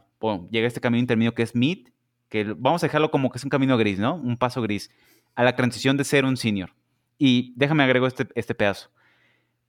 [0.50, 1.88] llega este camino intermedio que es mid,
[2.28, 4.14] que vamos a dejarlo como que es un camino gris, ¿no?
[4.14, 4.90] Un paso gris
[5.34, 6.70] a la transición de ser un senior.
[7.18, 8.90] Y déjame agrego este, este pedazo.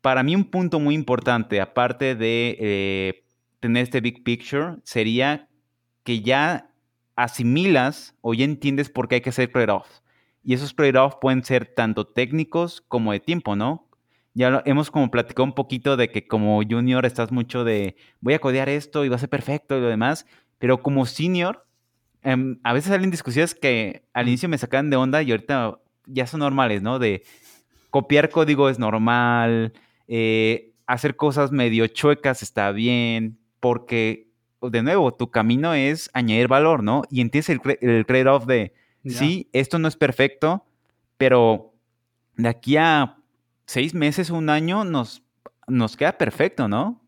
[0.02, 3.24] Para mí un punto muy importante, aparte de eh,
[3.60, 5.48] tener este big picture, sería
[6.04, 6.70] que ya
[7.16, 10.04] asimilas o ya entiendes por qué hay que hacer trade-offs.
[10.44, 13.90] Y esos trade-offs pueden ser tanto técnicos como de tiempo, ¿no?
[14.36, 18.40] Ya hemos como platicado un poquito de que como junior estás mucho de voy a
[18.40, 20.28] codear esto y va a ser perfecto y lo demás,
[20.60, 21.66] pero como senior,
[22.22, 26.28] em, a veces salen discusiones que al inicio me sacan de onda y ahorita ya
[26.28, 27.00] son normales, ¿no?
[27.00, 27.24] De
[27.90, 29.74] copiar código es normal,
[30.08, 34.28] eh, hacer cosas medio chuecas está bien, porque,
[34.62, 37.04] de nuevo, tu camino es añadir valor, ¿no?
[37.10, 38.74] Y entiendes el, el trade-off de,
[39.06, 40.66] sí, esto no es perfecto,
[41.18, 41.74] pero
[42.36, 43.18] de aquí a
[43.66, 45.24] seis meses, un año, nos,
[45.68, 47.02] nos queda perfecto, ¿no?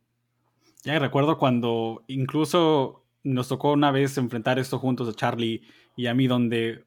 [0.83, 5.61] Ya recuerdo cuando incluso nos tocó una vez enfrentar esto juntos a Charlie
[5.95, 6.86] y a mí, donde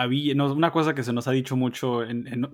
[0.00, 2.02] había, una cosa que se nos ha dicho mucho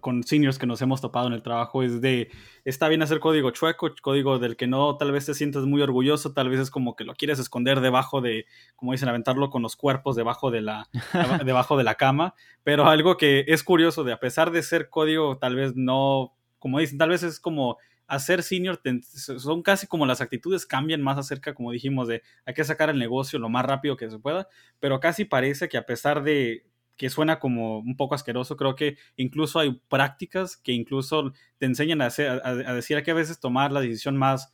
[0.01, 2.29] con seniors que nos hemos topado en el trabajo es de,
[2.65, 6.33] está bien hacer código chueco, código del que no tal vez te sientes muy orgulloso,
[6.33, 9.77] tal vez es como que lo quieres esconder debajo de, como dicen, aventarlo con los
[9.77, 10.89] cuerpos debajo de la,
[11.45, 15.39] debajo de la cama, pero algo que es curioso de, a pesar de ser código,
[15.39, 17.79] tal vez no, como dicen, tal vez es como
[18.09, 18.81] hacer senior
[19.39, 22.99] son casi como las actitudes cambian más acerca, como dijimos, de hay que sacar el
[22.99, 24.49] negocio lo más rápido que se pueda,
[24.81, 26.65] pero casi parece que a pesar de
[26.97, 32.01] que suena como un poco asqueroso, creo que incluso hay prácticas que incluso te enseñan
[32.01, 34.53] a, hacer, a, decir que a veces tomar la decisión más,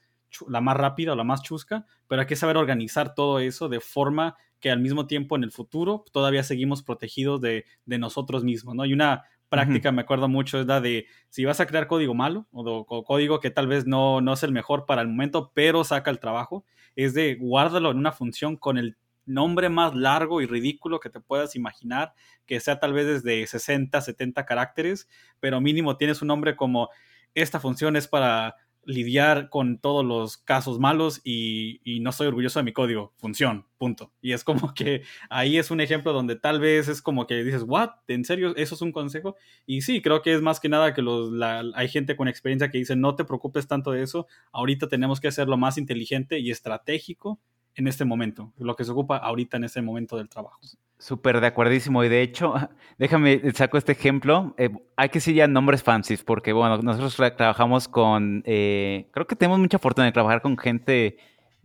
[0.49, 3.81] la más rápida o la más chusca, pero hay que saber organizar todo eso de
[3.81, 8.75] forma que al mismo tiempo en el futuro todavía seguimos protegidos de, de nosotros mismos,
[8.75, 8.85] ¿no?
[8.85, 12.47] Y una práctica, me acuerdo mucho, es la de si vas a crear código malo
[12.53, 15.85] o, o, código que tal vez no, no es el mejor para el momento, pero
[15.85, 16.65] saca el trabajo,
[16.97, 21.21] es de guárdalo en una función con el nombre más largo y ridículo que te
[21.21, 22.15] puedas imaginar,
[22.47, 25.09] que sea tal vez desde 60, 70 caracteres,
[25.41, 26.91] pero mínimo tienes un nombre como
[27.35, 32.65] esta función es para lidiar con todos los casos malos y, no estoy orgulloso de
[32.65, 34.13] mi código, función, punto.
[34.21, 37.63] Y es como que ahí es un ejemplo donde tal vez es como que dices,
[37.67, 37.91] ¿what?
[38.09, 38.55] ¿En serio?
[38.57, 39.37] ¿Eso es un consejo?
[39.67, 42.79] Y sí, creo que es más que nada que los, hay gente con experiencia que
[42.79, 47.41] dice, no te preocupes tanto de eso, ahorita tenemos que hacerlo más inteligente y estratégico
[47.75, 50.61] en este momento, lo que se ocupa ahorita en este momento del trabajo.
[50.99, 52.05] Súper de acuerdísimo.
[52.05, 52.55] Y de hecho,
[52.99, 54.55] déjame, saco este ejemplo.
[54.59, 59.35] Eh, hay que decir ya nombres fancies, porque bueno, nosotros trabajamos con, eh, creo que
[59.35, 61.17] tenemos mucha fortuna de trabajar con gente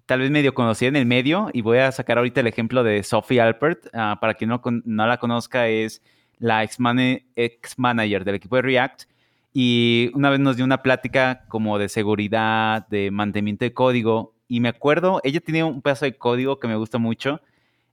[0.05, 1.49] tal vez medio conocida en el medio.
[1.53, 3.87] Y voy a sacar ahorita el ejemplo de Sophie Alpert.
[3.93, 6.01] Ah, para quien no, no, la conozca, es
[6.39, 6.77] la ex,
[7.35, 9.03] ex del equipo de React.
[9.53, 14.59] Y una vez nos dio una plática como de seguridad, de mantenimiento de código y
[14.59, 17.41] me acuerdo, ella tiene un pedazo de código que me gusta mucho.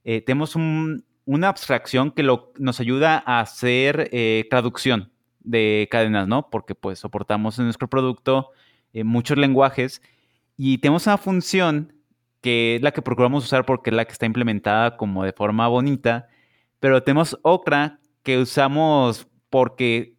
[0.03, 6.49] Eh, tenemos una abstracción que nos ayuda a hacer eh, traducción de cadenas, ¿no?
[6.49, 8.51] Porque pues soportamos en nuestro producto
[8.93, 10.01] eh, muchos lenguajes
[10.57, 11.93] y tenemos una función
[12.41, 15.67] que es la que procuramos usar porque es la que está implementada como de forma
[15.67, 16.27] bonita,
[16.79, 20.15] pero tenemos otra que usamos porque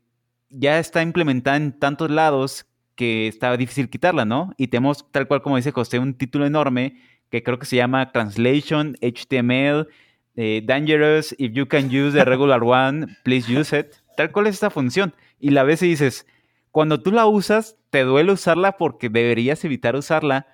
[0.50, 2.66] ya está implementada en tantos lados
[2.96, 4.52] que estaba difícil quitarla, ¿no?
[4.56, 6.96] Y tenemos, tal cual como dice José, un título enorme
[7.30, 9.88] que creo que se llama Translation HTML
[10.36, 11.34] eh, Dangerous.
[11.38, 13.94] If you can use the regular one, please use it.
[14.16, 15.14] Tal cual es esta función.
[15.38, 16.26] Y la ves y dices,
[16.70, 20.46] cuando tú la usas, te duele usarla porque deberías evitar usarla,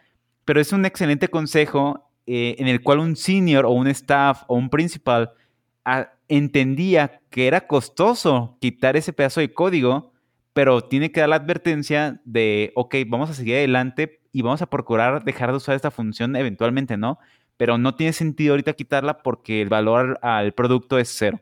[0.44, 4.56] pero es un excelente consejo eh, en el cual un senior o un staff o
[4.56, 5.32] un principal
[5.84, 10.11] ah, entendía que era costoso quitar ese pedazo de código
[10.52, 14.66] pero tiene que dar la advertencia de, ok, vamos a seguir adelante y vamos a
[14.66, 17.18] procurar dejar de usar esta función eventualmente, ¿no?
[17.56, 21.40] Pero no tiene sentido ahorita quitarla porque el valor al producto es cero.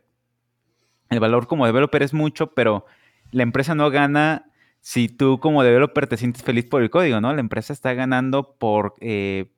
[1.09, 2.85] El valor como developer es mucho, pero
[3.31, 4.45] la empresa no gana
[4.79, 7.33] si tú como developer te sientes feliz por el código, ¿no?
[7.33, 9.51] La empresa está ganando por, eh,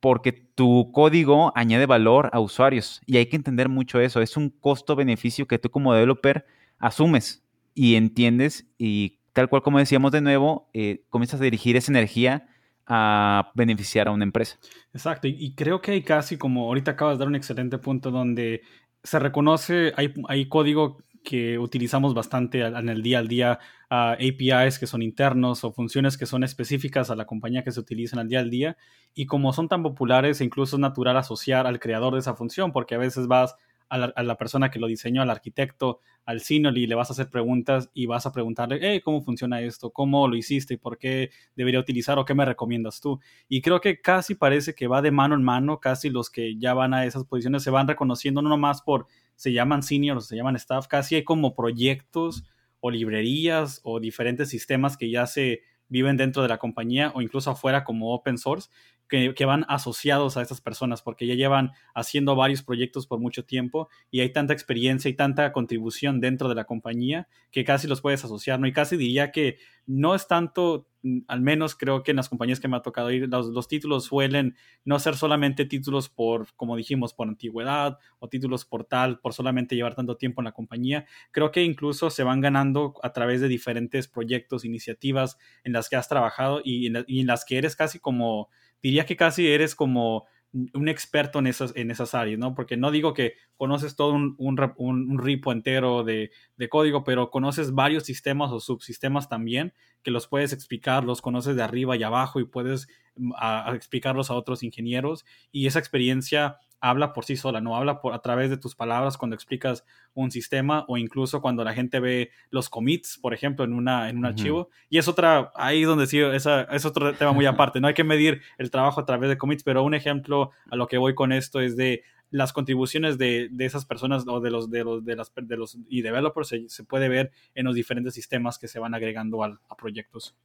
[0.00, 4.20] porque tu código añade valor a usuarios y hay que entender mucho eso.
[4.20, 6.46] Es un costo-beneficio que tú como developer
[6.78, 7.42] asumes
[7.78, 12.48] y entiendes y tal cual como decíamos de nuevo, eh, comienzas a dirigir esa energía
[12.88, 14.58] a beneficiar a una empresa.
[14.92, 18.62] Exacto, y, creo que hay casi como ahorita acabas de dar un excelente punto donde
[19.04, 23.60] se reconoce, hay, hay código que utilizamos bastante en el día al día,
[23.90, 28.18] APIs que son internos o funciones que son específicas a la compañía que se utilizan
[28.18, 28.76] al día al día,
[29.14, 32.96] y como son tan populares, incluso es natural asociar al creador de esa función, porque
[32.96, 33.54] a veces vas
[33.88, 37.90] a la, persona que lo diseñó, al arquitecto, al y le vas a hacer preguntas
[37.94, 39.90] y vas a preguntarle, hey, ¿cómo funciona esto?
[39.90, 40.76] ¿Cómo lo hiciste?
[40.76, 43.18] ¿Por qué debería utilizar o qué me recomiendas tú?
[43.48, 46.74] Y creo que casi parece que va de mano en mano, casi los que ya
[46.74, 50.56] van a esas posiciones se van reconociendo no nomás por, se llaman seniors, se llaman
[50.56, 52.44] staff, casi hay como proyectos
[52.80, 57.50] o librerías o diferentes sistemas que ya se viven dentro de la compañía o incluso
[57.50, 58.68] afuera como open source
[59.08, 63.88] que, van asociados a estas personas, porque ya llevan haciendo varios proyectos por mucho tiempo
[64.10, 68.24] y hay tanta experiencia y tanta contribución dentro de la compañía que casi los puedes
[68.24, 68.66] asociar, ¿no?
[68.66, 72.60] Y casi diría que no es tanto, mm, al menos creo que en las compañías
[72.60, 77.14] que me ha tocado ir, los, títulos suelen no ser solamente títulos por, como dijimos,
[77.14, 81.06] por antigüedad o títulos por tal, por solamente llevar tanto tiempo en la compañía.
[81.30, 85.96] Creo que incluso se van ganando a través de diferentes proyectos, iniciativas en las que
[85.96, 88.50] has trabajado y en las que eres casi como
[88.82, 92.54] diría que casi eres como un experto en esas, en esas áreas, ¿no?
[92.54, 97.72] Porque no digo que conoces todo un, un, ripo entero de, de, código, pero conoces
[97.72, 99.74] varios sistemas o subsistemas también
[100.08, 103.32] que los puedes explicar, los conoces de arriba y abajo y puedes mm,
[103.74, 108.20] explicarlos a otros ingenieros y esa experiencia habla por sí sola, no habla por, a
[108.20, 112.70] través de tus palabras cuando explicas un sistema o incluso cuando la gente ve los
[112.70, 114.70] commits, por ejemplo, en, una, en un archivo.
[114.88, 117.78] Y es otra, ahí donde sí, esa, es otro tema muy aparte.
[117.78, 120.86] No hay que medir el trabajo a través de commits, pero un ejemplo a lo
[120.86, 124.70] que voy con esto es de las contribuciones de, de, esas personas o de los
[124.70, 128.14] de los de las de los y developers se, se puede ver en los diferentes
[128.14, 130.36] sistemas que se van agregando a, proyectos.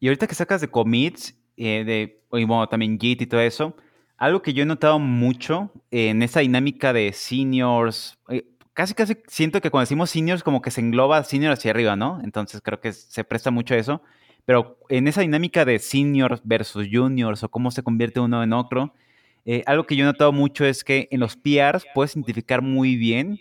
[0.00, 3.76] Y ahorita que sacas de commits, eh, de, y bueno, también Git y todo eso,
[4.16, 9.60] algo que yo he notado mucho en esa dinámica de seniors, eh, casi casi siento
[9.60, 12.20] que cuando decimos seniors como que se engloba senior hacia arriba, ¿no?
[12.24, 14.02] Entonces creo que se presta mucho a eso.
[14.44, 18.94] Pero en esa dinámica de seniors versus juniors o cómo se convierte uno en otro,
[19.44, 22.96] eh, algo que yo he notado mucho es que en los PRs puedes identificar muy
[22.96, 23.40] bien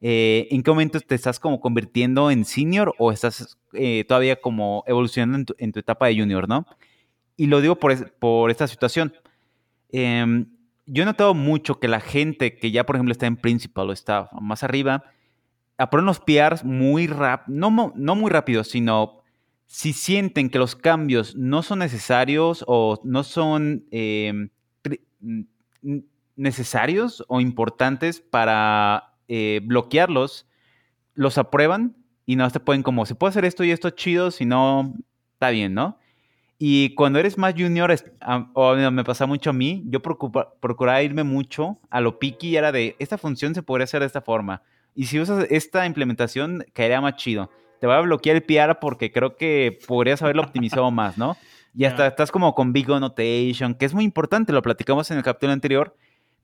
[0.00, 4.82] eh, en qué momento te estás como convirtiendo en senior o estás eh, todavía como
[4.86, 6.66] evolucionando en tu, etapa de junior, ¿no?
[7.36, 9.12] Y lo digo por, por esta situación.
[9.90, 10.46] Em,
[10.86, 13.92] yo he notado mucho que la gente que ya, por ejemplo, está en principal o
[13.92, 15.04] está más arriba,
[15.76, 19.20] aprueban los PRs muy rápido, no, no muy rápido, sino
[19.66, 24.50] si sienten que los cambios no son necesarios o no son em,
[26.36, 30.46] necesarios o importantes para eh, bloquearlos,
[31.14, 34.46] los aprueban y no te pueden como, se puede hacer esto y esto chido, si
[34.46, 34.94] no,
[35.34, 35.98] está bien, ¿no?
[36.62, 37.94] Y cuando eres más junior,
[38.52, 42.70] o me pasa mucho a mí, yo procuraba irme mucho a lo picky y era
[42.70, 44.62] de, esta función se podría hacer de esta forma.
[44.94, 47.50] Y si usas esta implementación, caería más chido.
[47.80, 51.38] Te voy a bloquear el PR porque creo que podrías haberlo optimizado más, ¿no?
[51.74, 55.22] Y hasta estás como con Big Annotation, que es muy importante, lo platicamos en el
[55.22, 55.96] capítulo anterior,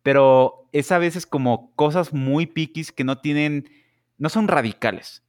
[0.02, 3.68] pero es a veces como cosas muy piquis que no tienen,
[4.18, 5.24] no son radicales.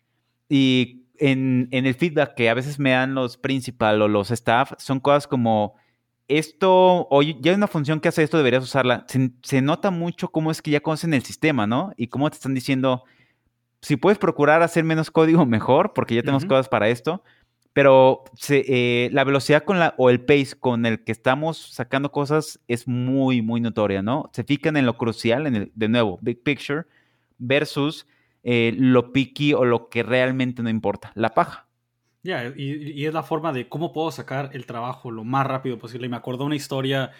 [0.49, 4.99] Y en, el feedback que a veces me dan los principal o los staff, son
[4.99, 5.75] cosas como
[6.27, 9.05] esto, oye, ya hay una función que hace esto, deberías usarla.
[9.41, 11.93] Se, nota mucho cómo es que ya conocen el sistema, ¿no?
[11.97, 13.03] Y cómo te están diciendo,
[13.81, 17.23] si puedes procurar hacer menos código, mejor, porque ya tenemos cosas para esto.
[17.77, 22.59] Pero eh, la velocidad con la, o el pace con el que estamos sacando cosas
[22.67, 24.31] es muy, muy notoria, ¿no?
[24.33, 26.85] Se fijan en lo crucial, en el, de nuevo, big picture,
[27.37, 28.07] versus
[28.41, 31.67] eh, lo picky o lo que realmente no importa, la paja.
[32.23, 36.07] Ya, y, es la forma de cómo puedo sacar el trabajo lo más rápido posible.
[36.07, 37.11] Y me acordó una historia,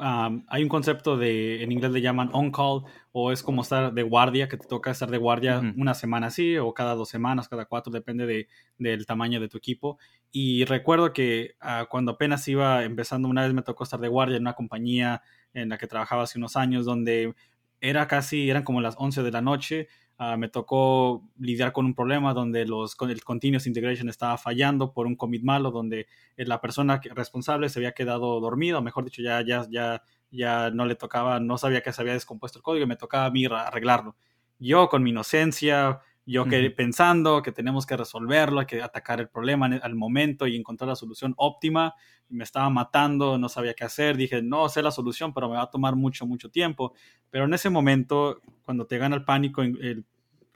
[0.00, 4.48] hay un concepto de, en inglés le llaman on-call, o es como estar de guardia,
[4.48, 7.92] que te toca estar de guardia una semana así, o cada dos semanas, cada cuatro,
[7.92, 9.98] depende de, del tamaño de tu equipo.
[10.30, 14.36] Y recuerdo que ah, cuando apenas iba empezando, una vez me tocó estar de guardia
[14.36, 15.22] en una compañía
[15.54, 17.34] en la que trabajaba hace unos años, donde
[17.80, 21.94] era casi, eran como las 11 de la noche, Ah, me tocó lidiar con un
[21.94, 27.00] problema donde los, el Continuous Integration estaba fallando por un commit malo, donde la persona
[27.14, 31.58] responsable se había quedado dormido, mejor dicho, ya, ya, ya, ya no le tocaba, no
[31.58, 34.16] sabía que se había descompuesto el código y me tocaba a mí arreglarlo.
[34.58, 39.28] Yo con mi inocencia, yo que, pensando que tenemos que resolverlo, hay que atacar el
[39.28, 41.94] problema al momento y encontrar la solución óptima,
[42.28, 45.62] me estaba matando, no sabía qué hacer, dije, no sé la solución, pero me va
[45.62, 46.94] a tomar mucho, mucho tiempo.
[47.30, 49.62] Pero en ese momento, cuando te gana el pánico,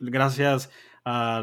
[0.00, 0.70] gracias
[1.04, 1.42] a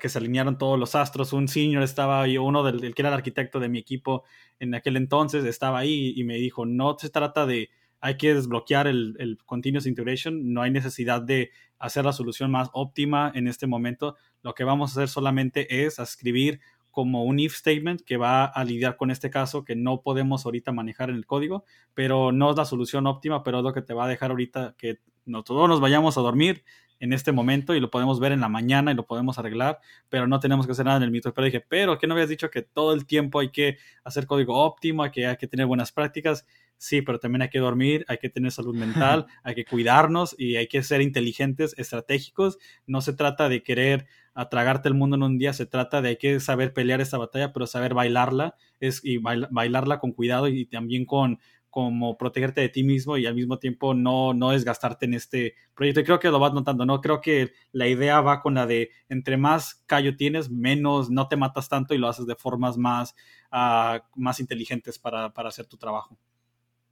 [0.00, 3.14] que se alinearon todos los astros, un senior estaba ahí, uno del, que era el
[3.14, 4.24] arquitecto de mi equipo
[4.58, 8.86] en aquel entonces, estaba ahí y me dijo, no se trata de, hay que desbloquear
[8.86, 14.16] el, continuous integration, no hay necesidad de hacer la solución más óptima en este momento,
[14.42, 18.64] lo que vamos a hacer solamente es escribir como un if statement que va a
[18.64, 22.56] lidiar con este caso que no podemos ahorita manejar en el código, pero no es
[22.56, 24.98] la solución óptima, pero es lo que te va a dejar ahorita que
[25.28, 26.64] no todos nos vayamos a dormir
[27.00, 30.26] en este momento y lo podemos ver en la mañana y lo podemos arreglar, pero
[30.26, 31.32] no tenemos que hacer nada en el mito.
[31.32, 34.56] Pero dije, pero ¿qué no habías dicho que todo el tiempo hay que hacer código
[34.58, 36.46] óptimo, hay que, hay que tener buenas prácticas?
[36.76, 40.56] Sí, pero también hay que dormir, hay que tener salud mental, hay que cuidarnos y
[40.56, 42.58] hay que ser inteligentes, estratégicos.
[42.86, 46.16] No se trata de querer atragarte el mundo en un día, se trata de hay
[46.16, 51.04] que saber pelear esta batalla, pero saber bailarla es, y bailarla con cuidado y también
[51.04, 51.40] con
[51.78, 56.00] como protegerte de ti mismo y al mismo tiempo no, no desgastarte en este proyecto.
[56.00, 57.00] Y creo que lo vas notando, ¿no?
[57.00, 61.36] Creo que la idea va con la de entre más callo tienes, menos no te
[61.36, 63.14] matas tanto y lo haces de formas más,
[63.52, 66.18] uh, más inteligentes para hacer tu trabajo.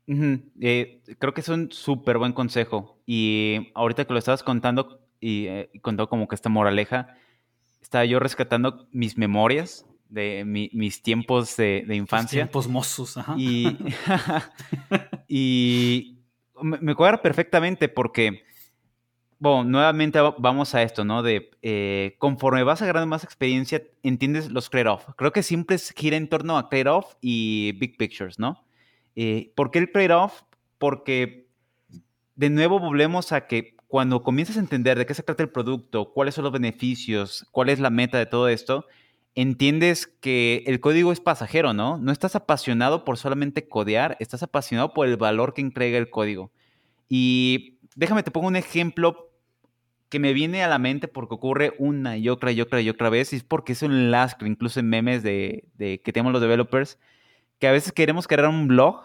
[0.06, 2.96] Eh, creo que es un súper buen consejo.
[3.06, 7.16] Y ahorita que lo estabas contando y eh, contó como que esta moraleja,
[7.82, 12.38] estaba yo rescatando mis memorias de mis tiempos de, infancia.
[12.38, 13.34] tiempos mozos, ajá.
[13.36, 13.76] Y,
[15.28, 16.18] y
[16.62, 18.44] me, cuadra perfectamente porque,
[19.38, 21.22] bueno, nuevamente vamos a esto, ¿no?
[21.22, 25.08] De eh, conforme vas agarrando más experiencia, entiendes los trade-off.
[25.16, 28.64] Creo que siempre gira en torno a trade-off y big pictures, ¿no?
[29.14, 30.42] Eh, ¿Por qué el trade-off?
[30.78, 31.48] Porque
[32.34, 36.12] de nuevo volvemos a que cuando comienzas a entender de qué se trata el producto,
[36.12, 38.86] cuáles son los beneficios, cuál es la meta de todo esto,
[39.36, 41.98] entiendes que el código es pasajero, ¿no?
[41.98, 46.50] No estás apasionado por solamente codear, estás apasionado por el valor que entrega el código.
[47.08, 49.30] Y déjame, te pongo un ejemplo
[50.08, 53.10] que me viene a la mente porque ocurre una y otra y otra y otra
[53.10, 56.40] vez, y es porque es un lastre, incluso en memes de, de que tenemos los
[56.40, 56.98] developers,
[57.58, 59.02] que a veces queremos crear un blog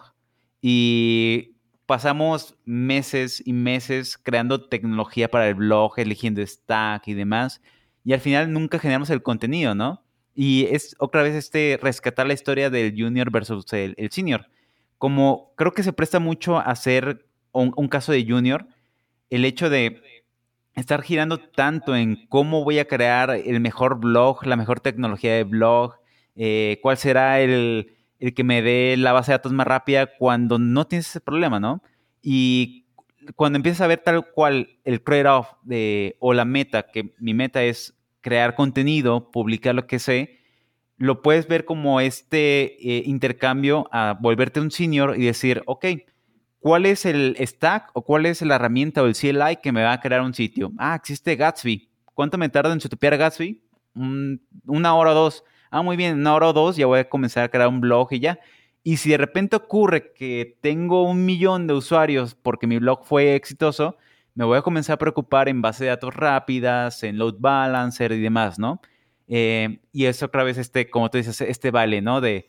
[0.62, 7.60] y pasamos meses y meses creando tecnología para el blog, eligiendo stack y demás,
[8.04, 10.02] y al final nunca generamos el contenido, ¿no?
[10.34, 14.46] Y es otra vez este rescatar la historia del junior versus el, senior.
[14.98, 18.66] Como creo que se presta mucho a hacer un, caso de junior,
[19.30, 20.00] el hecho de
[20.74, 25.44] estar girando tanto en cómo voy a crear el mejor blog, la mejor tecnología de
[25.44, 25.96] blog,
[26.34, 30.58] eh, cuál será el, el que me dé la base de datos más rápida cuando
[30.58, 31.82] no tienes ese problema, ¿no?
[32.22, 32.86] Y
[33.36, 35.48] cuando empiezas a ver tal cual el trade-off
[36.18, 40.38] o la meta, que mi meta es crear contenido, publicar lo que sé,
[40.96, 45.84] lo puedes ver como este eh, intercambio a volverte un senior y decir, ok,
[46.60, 49.92] ¿cuál es el stack o cuál es la herramienta o el CLI que me va
[49.92, 50.72] a crear un sitio?
[50.78, 51.90] Ah, existe Gatsby.
[52.14, 53.60] ¿Cuánto me tarda en setupear Gatsby?
[54.64, 57.44] una hora o dos ah, muy bien, una hora o dos ya voy a comenzar
[57.44, 58.38] a crear un blog y ya.
[58.84, 63.34] Y si de repente ocurre que tengo un millón de usuarios porque mi blog fue
[63.34, 63.96] exitoso,
[64.34, 68.20] me voy a comenzar a preocupar en base de datos rápidas, en load balancer y
[68.20, 68.80] demás, ¿no?
[69.28, 72.20] Eh, y eso otra vez, este, como tú dices, este vale, ¿no?
[72.20, 72.48] De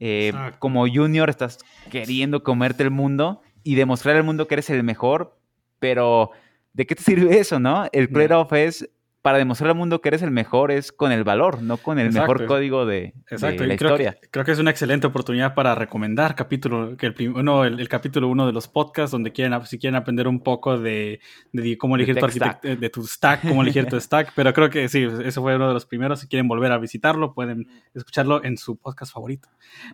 [0.00, 1.58] eh, como junior estás
[1.90, 5.38] queriendo comerte el mundo y demostrar al mundo que eres el mejor,
[5.78, 6.30] pero
[6.72, 7.86] ¿de qué te sirve eso, no?
[7.92, 8.88] El trade-off es
[9.22, 12.12] para demostrar al mundo que eres el mejor es con el valor, no con el
[12.12, 13.64] mejor código de, Exacto.
[13.66, 14.12] la creo historia.
[14.12, 18.28] Que, creo que es una excelente oportunidad para recomendar capítulo, que el, uno, el, capítulo
[18.28, 21.20] uno de los podcasts, donde quieren, si quieren aprender un poco de,
[21.52, 22.62] de cómo elegir tu stack.
[22.62, 24.32] de tu stack, cómo elegir tu stack.
[24.36, 26.20] Pero creo que sí, eso fue uno de los primeros.
[26.20, 29.48] Si quieren volver a visitarlo, pueden escucharlo en su podcast favorito.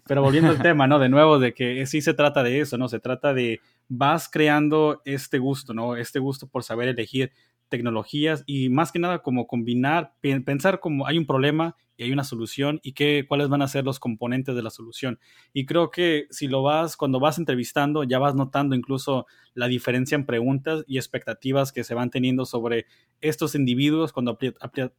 [0.06, 0.98] Pero volviendo al tema, ¿no?
[0.98, 2.88] De nuevo, de que sí se trata de eso, ¿no?
[2.88, 5.96] Se trata de vas creando este gusto, ¿no?
[5.96, 7.32] Este gusto por saber elegir
[7.68, 12.24] tecnologías y más que nada como combinar, pensar como hay un problema y hay una
[12.24, 15.18] solución y qué, cuáles van a ser los componentes de la solución.
[15.52, 20.16] Y creo que si lo vas, cuando vas entrevistando, ya vas notando incluso la diferencia
[20.16, 22.86] en preguntas y expectativas que se van teniendo sobre
[23.20, 24.38] estos individuos cuando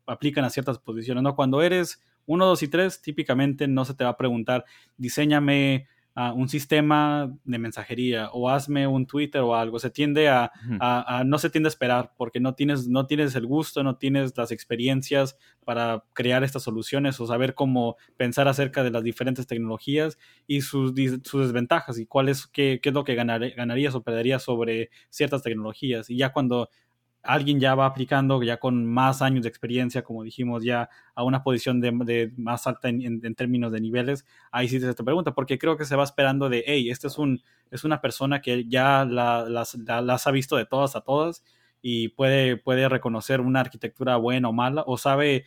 [0.05, 1.23] aplican a ciertas posiciones.
[1.23, 1.35] ¿no?
[1.35, 4.65] Cuando eres uno, dos y tres, típicamente no se te va a preguntar,
[4.97, 9.79] diseñame un sistema de mensajería o hazme un Twitter o algo.
[9.79, 10.51] Se tiende a,
[11.25, 14.51] no se tiende a esperar porque no tienes, no tienes el gusto, no tienes las
[14.51, 20.61] experiencias para crear estas soluciones o saber cómo pensar acerca de las diferentes tecnologías y
[20.61, 20.93] sus,
[21.23, 25.41] sus desventajas y cuál es, qué, qué es lo que ganarías o perderías sobre ciertas
[25.41, 26.09] tecnologías.
[26.09, 26.69] Y ya cuando
[27.25, 31.43] alguien ya va aplicando, ya con más años de experiencia, como dijimos, ya a una
[31.43, 35.85] posición de, más alta en, términos de niveles, ahí sí te pregunta, porque creo que
[35.85, 37.41] se va esperando de, hey, este es, un,
[37.83, 41.43] una persona que ya las, las ha visto de todas a todas
[41.87, 45.45] y puede, puede reconocer una arquitectura buena o mala, o sabe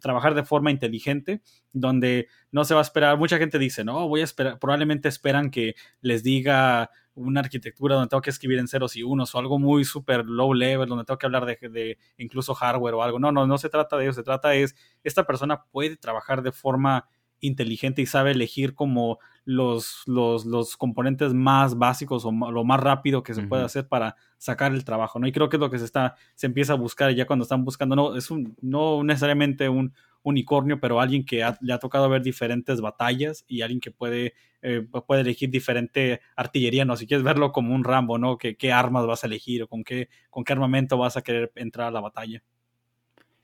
[0.00, 1.40] trabajar de forma inteligente,
[1.72, 5.52] donde no se va a esperar, mucha gente dice, no, voy a esperar, probablemente esperan
[5.52, 9.58] que les diga una arquitectura donde tengo que escribir en ceros y unos o algo
[9.58, 13.18] muy súper low level, donde tengo que hablar de, incluso hardware o algo.
[13.18, 16.52] No, no, no se trata de eso, se trata es, esta persona puede trabajar de
[16.52, 17.08] forma
[17.40, 23.22] inteligente y sabe elegir como los, los, los componentes más básicos o lo más rápido
[23.22, 25.26] que se puede hacer para sacar el trabajo, ¿no?
[25.26, 27.64] Y creo que es lo que se está, se empieza a buscar ya cuando están
[27.64, 32.22] buscando, no, es un, no necesariamente un unicornio, pero alguien que le ha tocado ver
[32.22, 36.96] diferentes batallas y alguien que puede, eh, puede elegir diferente artillería, ¿no?
[36.96, 38.38] Si quieres verlo como un Rambo, ¿no?
[38.38, 41.88] ¿Qué armas vas a elegir o con qué, con qué armamento vas a querer entrar
[41.88, 42.42] a la batalla?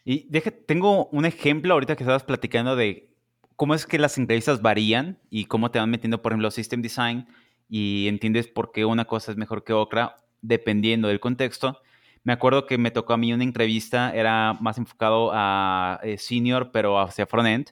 [0.04, 3.08] Y deje, tengo un ejemplo ahorita que estabas platicando de
[3.56, 7.26] cómo es que las entrevistas varían y cómo te van metiendo, por ejemplo, System Design
[7.68, 11.80] y entiendes por qué una cosa es mejor que otra dependiendo del contexto.
[12.24, 16.70] Me acuerdo que me tocó a mí una entrevista, era más enfocado a eh, senior,
[16.72, 17.68] pero hacia frontend.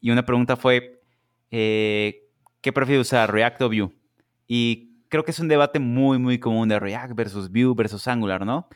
[0.00, 1.02] Y una pregunta fue,
[1.50, 2.28] eh,
[2.60, 3.90] ¿qué prefiero usar, React o Vue?
[4.46, 8.44] Y creo que es un debate muy, muy común de React versus Vue versus Angular,
[8.44, 8.68] ¿no?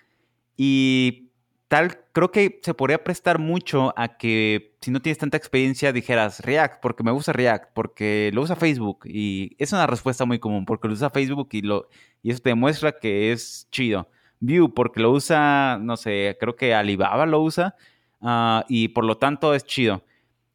[0.57, 1.31] Y
[1.69, 6.41] tal, creo que se podría prestar mucho a que si no tienes tanta experiencia dijeras
[6.41, 9.01] React, porque me gusta React, porque lo usa Facebook.
[9.05, 11.89] Y es una respuesta muy común, porque lo usa Facebook y, lo,
[12.23, 14.09] y eso te demuestra que es chido.
[14.41, 17.75] View porque lo usa, no sé, creo que Alibaba lo usa
[18.21, 20.05] ah, y por lo tanto es chido.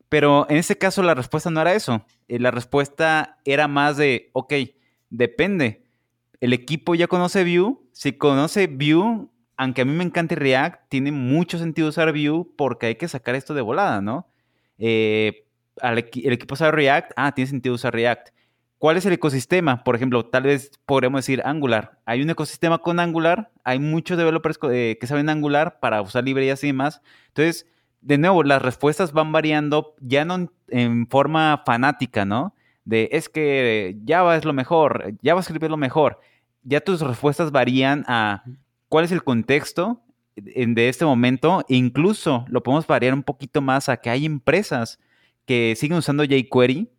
[0.10, 2.06] Pero en ese caso la respuesta no era eso.
[2.28, 4.54] Eh, la respuesta era más de, ok,
[5.10, 5.84] depende.
[6.40, 9.28] El equipo ya conoce View Si conoce Vue,
[9.58, 13.36] aunque a mí me encante React, tiene mucho sentido usar Vue porque hay que sacar
[13.36, 14.28] esto de volada, ¿no?
[14.78, 15.46] Eh,
[15.82, 18.30] el equipo sabe React, ah, tiene sentido usar React.
[18.84, 19.82] ¿Cuál es el ecosistema?
[19.82, 22.02] Por ejemplo, tal vez podríamos decir Angular.
[22.06, 26.62] Hay un ecosistema con Angular, hay muchos developers eh, que saben Angular para usar librerías
[26.66, 27.02] y demás.
[27.30, 27.66] Entonces,
[28.02, 32.56] de nuevo, las respuestas van variando ya no en, forma fanática, ¿no?
[32.84, 36.20] De es que Java es lo mejor, JavaScript es lo mejor.
[36.64, 38.44] Ya tus respuestas varían a
[38.90, 40.02] cuál es el contexto
[40.36, 41.64] de este momento.
[41.70, 45.00] E incluso lo podemos variar un poquito más a que hay empresas
[45.46, 46.90] que siguen usando jQuery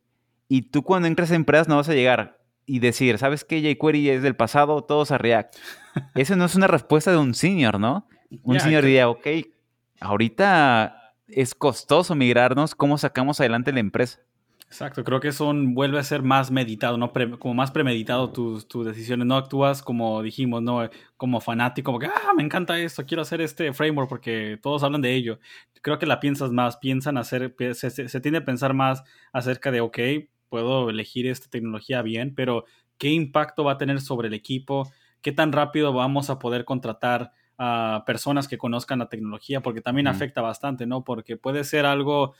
[0.49, 3.61] y tú cuando entras a empresas no vas a llegar y decir, ¿sabes qué?
[3.61, 5.57] jQuery es del pasado, todos a React.
[6.15, 8.09] Eso no es una respuesta de un senior, ¿no?
[8.43, 9.27] Un senior diría, ok,
[10.01, 14.21] ahorita es costoso migrarnos, ¿cómo sacamos adelante la empresa?
[14.67, 17.13] Exacto, creo que son, vuelve a ser más meditado, ¿no?
[17.39, 20.89] como más premeditado tus, tus, decisiones, no actúas como dijimos, ¿no?
[21.17, 25.01] Como fanático, como que, ah, me encanta esto, quiero hacer este framework porque todos hablan
[25.01, 25.39] de ello.
[25.81, 29.81] Creo que la piensas más, piensan hacer, se, se, tiende a pensar más acerca de,
[29.81, 29.99] ok,
[30.55, 32.65] puedo elegir esta tecnología bien, pero
[32.97, 34.89] ¿qué impacto va a tener sobre el equipo?
[35.21, 39.63] ¿Qué tan rápido vamos a poder contratar a personas que conozcan la tecnología?
[39.63, 41.03] Porque también afecta bastante, ¿no?
[41.03, 42.35] Porque puede ser algo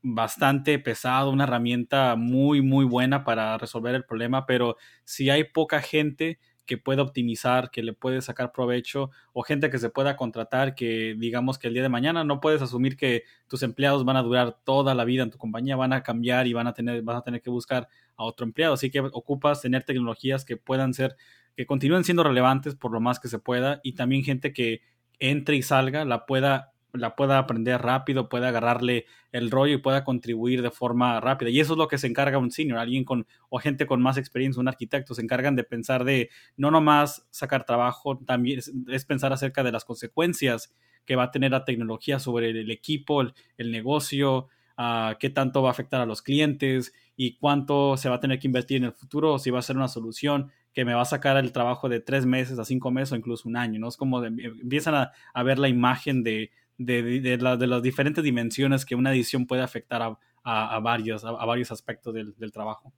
[0.00, 5.80] bastante pesado, una herramienta muy, muy buena para resolver el problema, pero si hay poca
[5.82, 10.74] gente que pueda optimizar, que le puede sacar provecho, o gente que se pueda contratar,
[10.74, 14.22] que digamos que el día de mañana no puedes asumir que tus empleados van a
[14.22, 17.16] durar toda la vida en tu compañía, van a cambiar y van a tener, vas
[17.16, 18.74] a tener que buscar a otro empleado.
[18.74, 21.16] Así que ocupas tener tecnologías que puedan ser,
[21.56, 24.82] que continúen siendo relevantes por lo más que se pueda, y también gente que
[25.18, 30.04] entre y salga la pueda la pueda aprender rápido, pueda agarrarle el rollo y pueda
[30.04, 31.50] contribuir de forma rápida.
[31.50, 34.16] Y eso es lo que se encarga un senior, alguien con o gente con más
[34.16, 39.32] experiencia, un arquitecto, se encargan de pensar de no nomás sacar trabajo, también es, pensar
[39.32, 40.74] acerca de las consecuencias
[41.04, 45.68] que va a tener la tecnología sobre el, equipo, el, negocio, uh, qué tanto va
[45.68, 48.92] a afectar a los clientes y cuánto se va a tener que invertir en el
[48.92, 52.00] futuro, si va a ser una solución que me va a sacar el trabajo de
[52.00, 53.88] tres meses a cinco meses o incluso un año, ¿no?
[53.88, 59.12] Es como empiezan a, ver la imagen de, de, de, las diferentes dimensiones que una
[59.12, 60.02] edición puede afectar
[60.44, 62.92] a, varios, a, varios aspectos del, trabajo.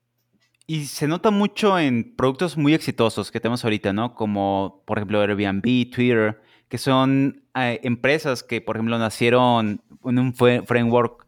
[0.66, 4.14] Y se nota mucho en productos muy exitosos que tenemos ahorita, ¿no?
[4.14, 10.34] Como, por ejemplo, Airbnb, Twitter, que son eh, empresas que, por ejemplo, nacieron en un
[10.34, 11.26] framework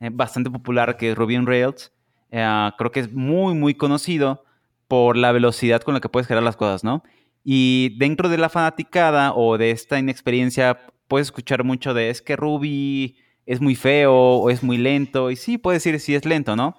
[0.00, 1.92] eh, bastante popular que es Ruby on Rails.
[2.30, 4.44] Eh, creo que es muy, muy conocido
[4.86, 7.02] por la velocidad con la que puedes crear las cosas, ¿no?
[7.44, 12.36] Y dentro de la fanaticada o de esta inexperiencia puedes escuchar mucho de es que
[12.36, 15.30] Ruby es muy feo o es muy lento.
[15.30, 16.76] Y sí, puedes decir si es lento, ¿no?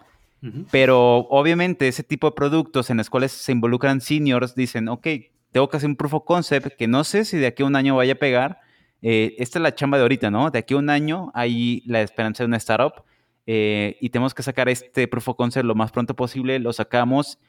[0.72, 5.06] Pero obviamente ese tipo de productos en los cuales se involucran seniors dicen, ok,
[5.52, 7.76] tengo que hacer un proof of concept que no sé si de aquí a un
[7.76, 8.62] año vaya a pegar.
[9.02, 10.50] Eh, esta es la chamba de ahorita, ¿no?
[10.50, 13.04] De aquí a un año hay la esperanza de una startup
[13.48, 17.40] eh, y tenemos que sacar este proof of concept lo más pronto posible, lo sacamos.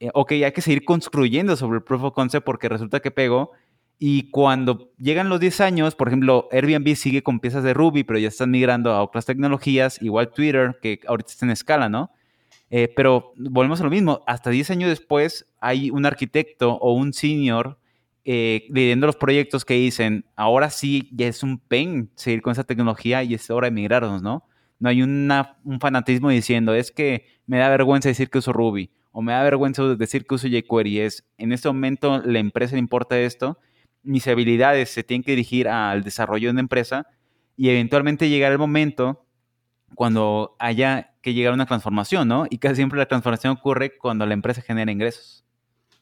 [0.00, 3.52] Eh, ok, hay que seguir construyendo sobre el proof of concept porque resulta que pegó
[3.98, 8.18] y cuando llegan los 10 años, por ejemplo, Airbnb sigue con piezas de Ruby, pero
[8.18, 12.10] ya están migrando a otras tecnologías, igual Twitter, que ahorita está en escala, ¿no?
[12.68, 17.12] Eh, pero volvemos a lo mismo, hasta 10 años después hay un arquitecto o un
[17.12, 17.78] senior
[18.28, 18.66] eh,
[18.96, 23.34] los proyectos que dicen, ahora sí, ya es un pain seguir con esa tecnología y
[23.34, 24.44] es hora de migrarnos, ¿no?
[24.80, 25.30] No hay un
[25.80, 29.82] fanatismo diciendo, es que me da vergüenza decir que uso Ruby o me da vergüenza
[29.94, 31.00] decir que uso jQuery.
[31.00, 33.58] Es, en este momento la empresa le importa esto
[34.06, 37.06] mis habilidades se tienen que dirigir al desarrollo de una empresa
[37.56, 39.26] y eventualmente llegar el momento
[39.94, 42.46] cuando haya que llegar a una transformación, ¿no?
[42.48, 45.44] Y casi siempre la transformación ocurre cuando la empresa genera ingresos.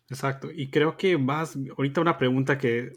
[0.09, 0.51] Exacto.
[0.55, 2.93] Y creo que vas, ahorita una pregunta que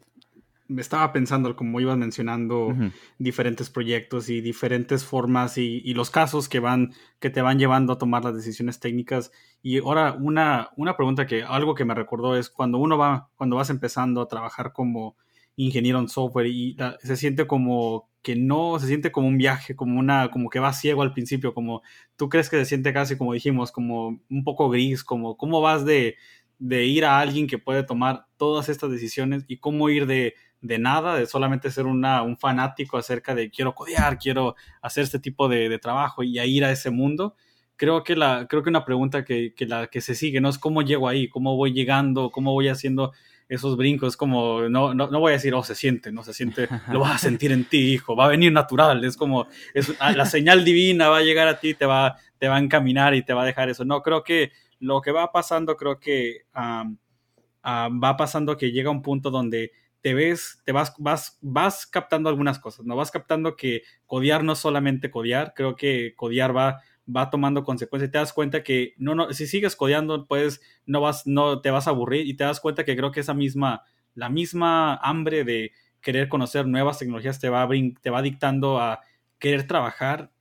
[0.77, 2.75] estaba pensando, como ibas mencionando,
[3.17, 7.93] diferentes proyectos y diferentes formas y, y, los casos que van, que te van llevando
[7.93, 9.31] a tomar las decisiones técnicas.
[9.61, 13.55] Y ahora una, una pregunta que, algo que me recordó es cuando uno va, cuando
[13.55, 15.15] vas empezando a trabajar como
[15.55, 19.99] ingeniero en software y se siente como que no, se siente como un viaje, como
[19.99, 21.81] una, como que va ciego al principio, como
[22.15, 25.85] tú crees que se siente casi, como dijimos, como un poco gris, como cómo vas
[25.85, 26.15] de,
[26.59, 30.79] de ir a alguien que puede tomar todas estas decisiones y cómo ir de de
[30.79, 35.47] nada, de solamente ser una, un fanático acerca de quiero codear, quiero hacer este tipo
[35.47, 37.35] de, trabajo y a ir a ese mundo.
[37.75, 40.49] Creo que, la, creo que una pregunta que, la que se sigue, ¿no?
[40.49, 43.13] Es cómo llego ahí, cómo voy llegando, cómo voy haciendo
[43.49, 46.67] esos brincos, como, no, no, no voy a decir, oh, se siente, no se siente,
[46.91, 50.11] lo vas a sentir en ti, hijo, va a venir natural, es como, es, ah,
[50.11, 53.23] la señal divina va a llegar a ti, te va, te va a encaminar y
[53.23, 53.85] te va a dejar eso.
[53.85, 59.29] No, creo que lo que va pasando, creo que va pasando que llega un punto
[59.29, 59.71] donde
[60.01, 62.95] te ves, te vas, vas, vas captando algunas cosas, ¿no?
[62.95, 66.81] Vas captando que codear no es solamente codear, creo que codear va,
[67.13, 71.01] va tomando consecuencias y te das cuenta que no, no, si sigues codeando, pues no
[71.01, 73.83] vas, no te vas a aburrir y te das cuenta que creo que esa misma,
[74.13, 77.67] la misma hambre de querer conocer nuevas tecnologías te va,
[78.01, 79.01] te va dictando a
[79.39, 80.31] querer trabajar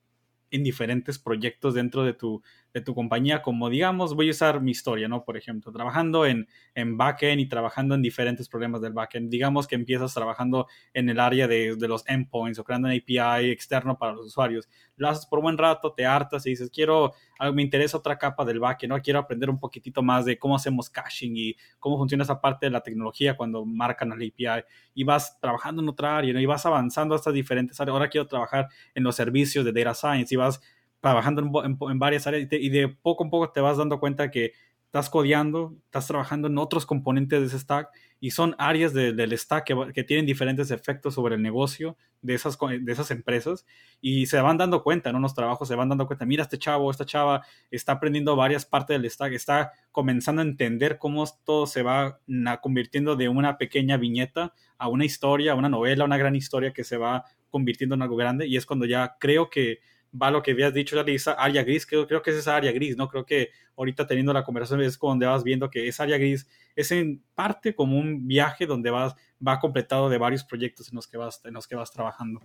[0.50, 2.42] en diferentes proyectos dentro de tu,
[2.76, 5.24] de tu compañía, como digamos, voy a usar mi historia, ¿no?
[5.24, 9.30] Por ejemplo, trabajando en, en backend y trabajando en diferentes problemas del backend.
[9.30, 13.50] Digamos que empiezas trabajando en el área de, de los endpoints o creando un API
[13.50, 14.68] externo para los usuarios.
[14.96, 17.14] Lo haces por buen rato, te hartas y dices, quiero,
[17.54, 19.00] me interesa otra capa del backend, ¿no?
[19.00, 22.72] Quiero aprender un poquitito más de cómo hacemos caching y cómo funciona esa parte de
[22.72, 24.66] la tecnología cuando marcan al API.
[24.92, 26.40] Y vas trabajando en otra área, ¿no?
[26.40, 27.94] Y vas avanzando hasta diferentes áreas.
[27.94, 30.60] Ahora quiero trabajar en los servicios de data science y vas
[31.06, 34.52] trabajando en, varias áreas y, de poco a poco te vas dando cuenta que
[34.86, 39.92] estás codeando, estás trabajando en otros componentes de ese stack y son áreas del stack
[39.92, 43.66] que, tienen diferentes efectos sobre el negocio de esas, de esas empresas
[44.00, 46.90] y se van dando cuenta en unos trabajos, se van dando cuenta, mira este chavo,
[46.90, 51.82] esta chava está aprendiendo varias partes del stack, está comenzando a entender cómo todo se
[51.82, 52.20] va
[52.62, 56.84] convirtiendo de una pequeña viñeta a una historia, a una novela, una gran historia que
[56.84, 59.78] se va convirtiendo en algo grande y es cuando ya creo que
[60.10, 62.96] va lo que habías dicho, esa área gris, creo, creo que es esa área gris,
[62.96, 63.08] ¿no?
[63.08, 66.90] Creo que ahorita teniendo la conversación es donde vas viendo que esa área gris es
[66.92, 69.14] en parte como un viaje donde vas,
[69.46, 72.40] va completado de varios proyectos en los que vas, en los que vas trabajando.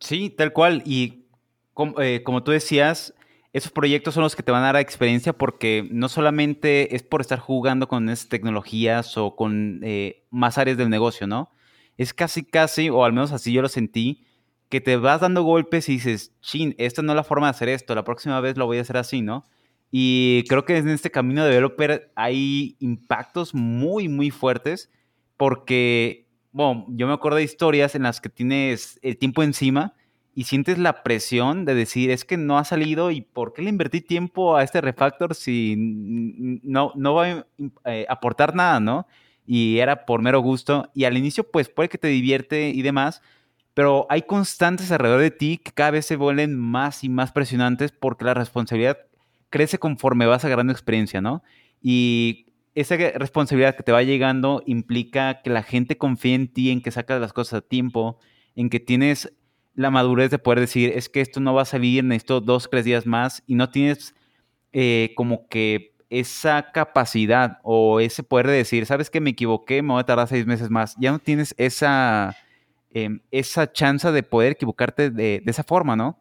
[0.00, 0.82] Sí, tal cual.
[0.84, 1.26] Y
[2.00, 3.14] eh, como, tú decías,
[3.52, 7.20] esos proyectos son los que te van a dar experiencia porque no solamente es por
[7.20, 11.50] estar jugando con esas tecnologías o con eh, más áreas del negocio, ¿no?
[11.96, 14.24] Es casi, casi, o al menos así yo lo sentí,
[14.72, 17.68] que te vas dando golpes y dices, chin, esta no es la forma de hacer
[17.68, 19.46] esto, la próxima vez lo voy a hacer así, ¿no?
[19.90, 24.90] Y creo que en este camino de developer hay impactos muy, muy fuertes
[25.36, 29.92] porque, bueno, yo me acuerdo de historias en las que tienes el tiempo encima
[30.34, 33.68] y sientes la presión de decir, es que no ha salido y ¿por qué le
[33.68, 37.46] invertí tiempo a este refactor si no, no va a
[37.84, 39.06] eh, aportar nada, ¿no?
[39.46, 43.20] Y era por mero gusto y al inicio pues puede que te divierte y demás,
[43.74, 47.92] pero hay constantes alrededor de ti que cada vez se vuelven más y más presionantes
[47.92, 48.98] porque la responsabilidad
[49.50, 51.42] crece conforme vas agarrando experiencia, ¿no?
[51.80, 56.80] Y esa responsabilidad que te va llegando implica que la gente confíe en ti, en
[56.80, 58.18] que sacas las cosas a tiempo,
[58.56, 59.32] en que tienes
[59.74, 62.84] la madurez de poder decir, es que esto no va a salir, necesito dos, tres
[62.84, 64.14] días más, y no tienes
[64.72, 69.92] eh, como que esa capacidad o ese poder de decir, sabes que me equivoqué, me
[69.92, 70.94] voy a tardar seis meses más.
[70.98, 72.36] Ya no tienes esa
[72.94, 76.18] Em, esa chance de poder equivocarte de, esa forma, ¿no?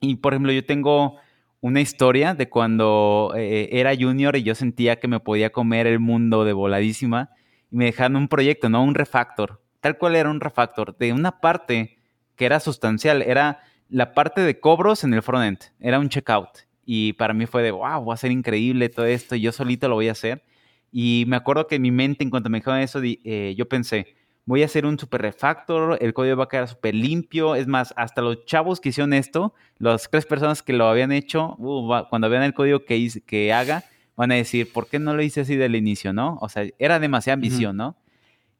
[0.00, 1.18] Y por ejemplo, yo tengo
[1.60, 5.98] una historia de cuando eh, era junior y yo sentía que me podía comer el
[6.00, 7.30] mundo de voladísima
[7.70, 8.82] y me dejaron un proyecto, ¿no?
[8.82, 9.62] Un refactor.
[9.80, 11.98] Tal cual era un refactor de una parte
[12.34, 16.48] que era sustancial, era la parte de cobros en el frontend, era un checkout.
[16.86, 19.96] Y para mí fue de, wow, va a ser increíble todo esto, yo solito lo
[19.96, 20.42] voy a hacer.
[20.90, 24.16] Y me acuerdo que en mi mente, en cuanto me dijeron eso, eh, yo pensé,
[24.44, 27.54] voy a hacer un super refactor, el código va a quedar súper limpio.
[27.54, 31.56] Es más, hasta los chavos que hicieron esto, las tres personas que lo habían hecho,
[31.58, 33.84] uh, cuando vean el código que, que haga,
[34.16, 36.38] van a decir, ¿por qué no lo hice así del inicio, no?
[36.40, 37.96] O sea, era demasiada ambición, ¿no?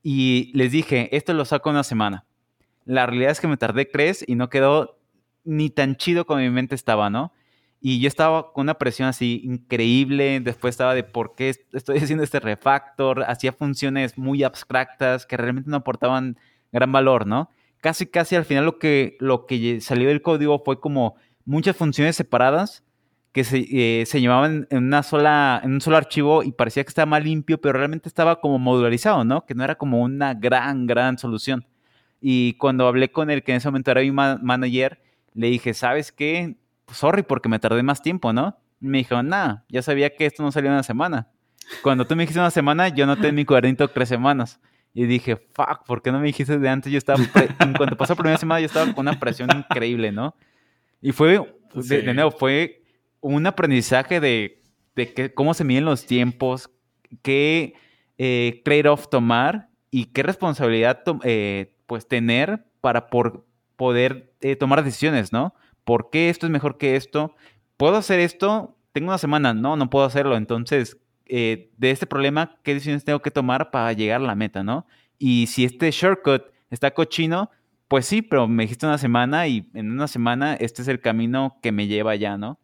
[0.03, 2.25] Y les dije, esto lo saco una semana.
[2.85, 4.99] La realidad es que me tardé tres y no quedó
[5.45, 7.33] ni tan chido como mi mente estaba, ¿no?
[7.81, 10.41] Y yo estaba con una presión así increíble.
[10.41, 13.25] Después estaba de por qué estoy haciendo este refactor.
[13.25, 16.39] Hacía funciones muy abstractas que realmente no aportaban
[16.73, 17.51] gran valor, ¿no?
[17.81, 21.17] Casi, casi al final lo que, lo que salió del código fue como
[21.47, 22.85] muchas funciones separadas
[23.33, 26.89] que se, eh, se llevaban en, una sola, en un solo archivo y parecía que
[26.89, 29.47] estaba más limpio, pero realmente estaba como modularizado, ¿no?
[29.47, 31.67] Que no era como una gran, gran solución.
[32.21, 35.01] Y cuando hablé con el que en ese momento era mi manager,
[35.33, 36.57] le dije, ¿sabes qué?
[36.93, 38.57] Sorry porque me tardé más tiempo, ¿no?
[38.81, 41.29] me dijo, nada, ya sabía que esto no salía una semana.
[41.83, 44.59] Cuando tú me dijiste una semana, yo noté en mi cuadernito tres semanas.
[44.93, 46.91] Y dije, fuck, ¿por qué no me dijiste de antes?
[46.91, 47.21] Yo estaba,
[47.61, 50.35] en cuanto pasó la primera semana, yo estaba con una presión increíble, ¿no?
[51.01, 51.41] Y fue,
[51.75, 52.83] de, nuevo, fue
[53.21, 54.63] un aprendizaje de,
[54.97, 56.71] de que, cómo se miden los tiempos,
[57.23, 57.75] qué
[58.19, 65.33] eh, trade-off tomar y qué responsabilidad eh, pues tener para por, poder eh, tomar decisiones,
[65.33, 65.55] ¿no?
[65.85, 67.35] ¿Por qué esto es mejor que esto?
[67.77, 68.77] ¿Puedo hacer esto?
[68.93, 70.37] Tengo una semana, no, no puedo hacerlo.
[70.37, 74.63] Entonces, eh, de este problema, ¿qué decisiones tengo que tomar para llegar a la meta,
[74.63, 74.87] no?
[75.19, 77.51] Y si este shortcut está cochino,
[77.89, 81.59] pues sí, pero me dijiste una semana y en una semana este es el camino
[81.63, 82.59] que me lleva ya, ¿no?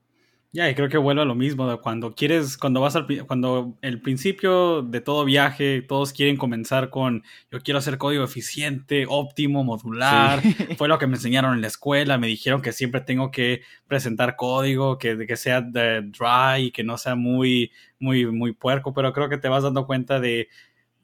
[0.53, 3.77] Ya, y creo que vuelve a lo mismo, de cuando quieres, cuando vas al, cuando
[3.83, 9.65] el principio de todo viaje, todos quieren comenzar con, yo quiero hacer código eficiente, óptimo,
[9.65, 10.41] modular,
[10.79, 14.37] fue lo que me enseñaron en la escuela, me dijeron que siempre tengo que presentar
[14.37, 19.39] código, que, que sea dry, que no sea muy, muy, muy puerco, pero creo que
[19.39, 20.49] te vas dando cuenta de,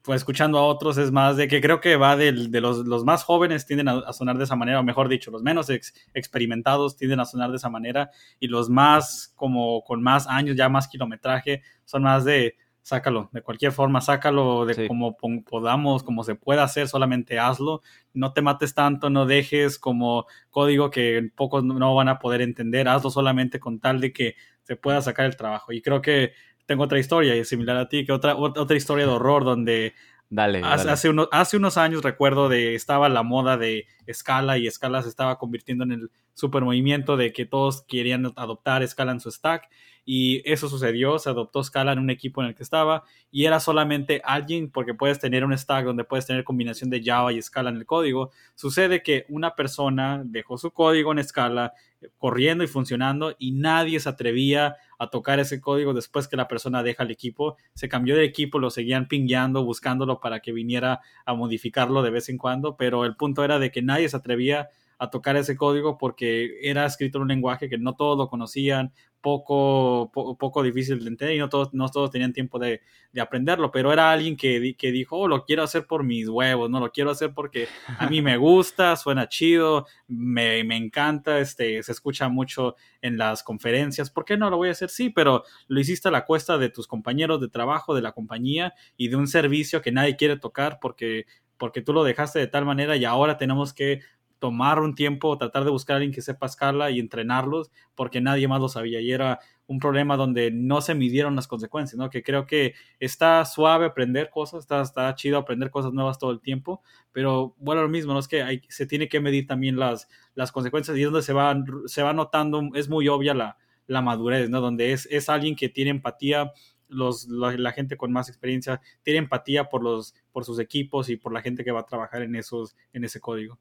[0.03, 3.23] pues escuchando a otros es más de que creo que va de, los, los, más
[3.23, 5.69] jóvenes tienden a, sonar de esa manera, o mejor dicho, los menos
[6.13, 10.67] experimentados tienden a sonar de esa manera, y los más como con más años, ya
[10.67, 16.35] más kilometraje, son más de sácalo, de cualquier forma, sácalo de como podamos, como se
[16.35, 17.81] pueda hacer, solamente hazlo,
[18.13, 22.89] no te mates tanto, no dejes como código que pocos no van a poder entender,
[22.89, 25.71] hazlo solamente con tal de que se pueda sacar el trabajo.
[25.71, 26.33] Y creo que
[26.73, 29.93] tengo otra historia y similar a ti, que otra, otra historia de horror donde
[30.31, 35.03] dale, hace, Hace, hace, unos años recuerdo de estaba la moda de Scala y Scala
[35.03, 39.29] se estaba convirtiendo en el super movimiento de que todos querían adoptar Scala en su
[39.29, 39.69] stack
[40.05, 43.59] y eso sucedió, se adoptó Scala en un equipo en el que estaba y era
[43.59, 47.69] solamente alguien, porque puedes tener un stack donde puedes tener combinación de Java y Scala
[47.69, 52.67] en el código, sucede que una persona dejó su código en Scala eh, corriendo y
[52.67, 57.11] funcionando y nadie se atrevía a tocar ese código después que la persona deja el
[57.11, 62.09] equipo, se cambió de equipo, lo seguían pingueando, buscándolo para que viniera a modificarlo de
[62.09, 64.69] vez en cuando, pero el punto era de que nadie se atrevía a
[65.09, 68.93] tocar ese código porque era escrito en un lenguaje que no todos lo conocían,
[69.23, 72.81] poco, poco difícil de entender y no todos, no todos tenían tiempo de,
[73.13, 76.69] de aprenderlo, pero era alguien que, que, dijo, oh, lo quiero hacer por mis huevos,
[76.69, 81.81] no lo quiero hacer porque a mí me gusta, suena chido, me, me encanta, este,
[81.83, 84.89] se escucha mucho en las conferencias, ¿por qué no lo voy a hacer?
[84.89, 88.73] Sí, pero lo hiciste a la cuesta de tus compañeros de trabajo, de la compañía
[88.97, 91.25] y de un servicio que nadie quiere tocar porque
[91.55, 94.01] porque tú lo dejaste de tal manera y ahora tenemos que
[94.43, 98.49] tomar un tiempo, tratar de buscar a alguien que sepa escala y entrenarlos, porque nadie
[98.49, 98.99] más lo sabía.
[98.99, 102.09] Y era un problema donde no se midieron las consecuencias, ¿no?
[102.09, 106.41] Que creo que está suave aprender cosas, está, está chido aprender cosas nuevas todo el
[106.41, 106.81] tiempo,
[107.13, 108.19] pero bueno, lo mismo, ¿no?
[108.19, 111.31] Es que hay, se tiene que medir también las, las consecuencias y es donde se
[111.31, 113.55] va, se va notando, es muy obvia la,
[113.87, 114.59] la madurez, ¿no?
[114.59, 116.51] Donde es, es alguien que tiene empatía,
[116.89, 121.15] los, la, la, gente con más experiencia tiene empatía por, los, por sus equipos y
[121.15, 123.57] por la gente que va a trabajar en, esos, en ese código.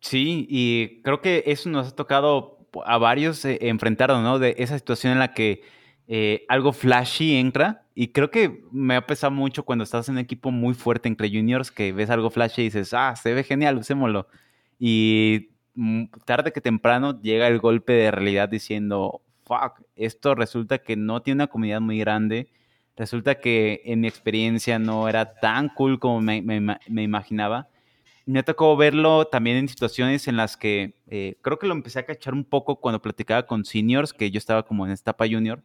[0.00, 4.38] Sí, y creo que eso nos ha tocado a varios eh, enfrentarnos, ¿no?
[4.38, 5.62] De esa situación en la que
[6.08, 7.86] eh, algo flashy entra.
[7.94, 11.28] Y creo que me ha pesado mucho cuando estás en un equipo muy fuerte entre
[11.28, 14.26] juniors, que ves algo flashy y dices, ah, se ve genial, usémoslo.
[14.78, 20.96] Y mm, tarde que temprano llega el golpe de realidad diciendo, fuck, esto resulta que
[20.96, 22.50] no tiene una comunidad muy grande.
[22.96, 27.68] Resulta que en mi experiencia no era tan cool como me, me imaginaba
[28.30, 32.06] me tocó verlo también en situaciones en las que eh, creo que lo empecé a
[32.06, 35.62] cachar un poco cuando platicaba con seniors, que yo estaba como en etapa junior,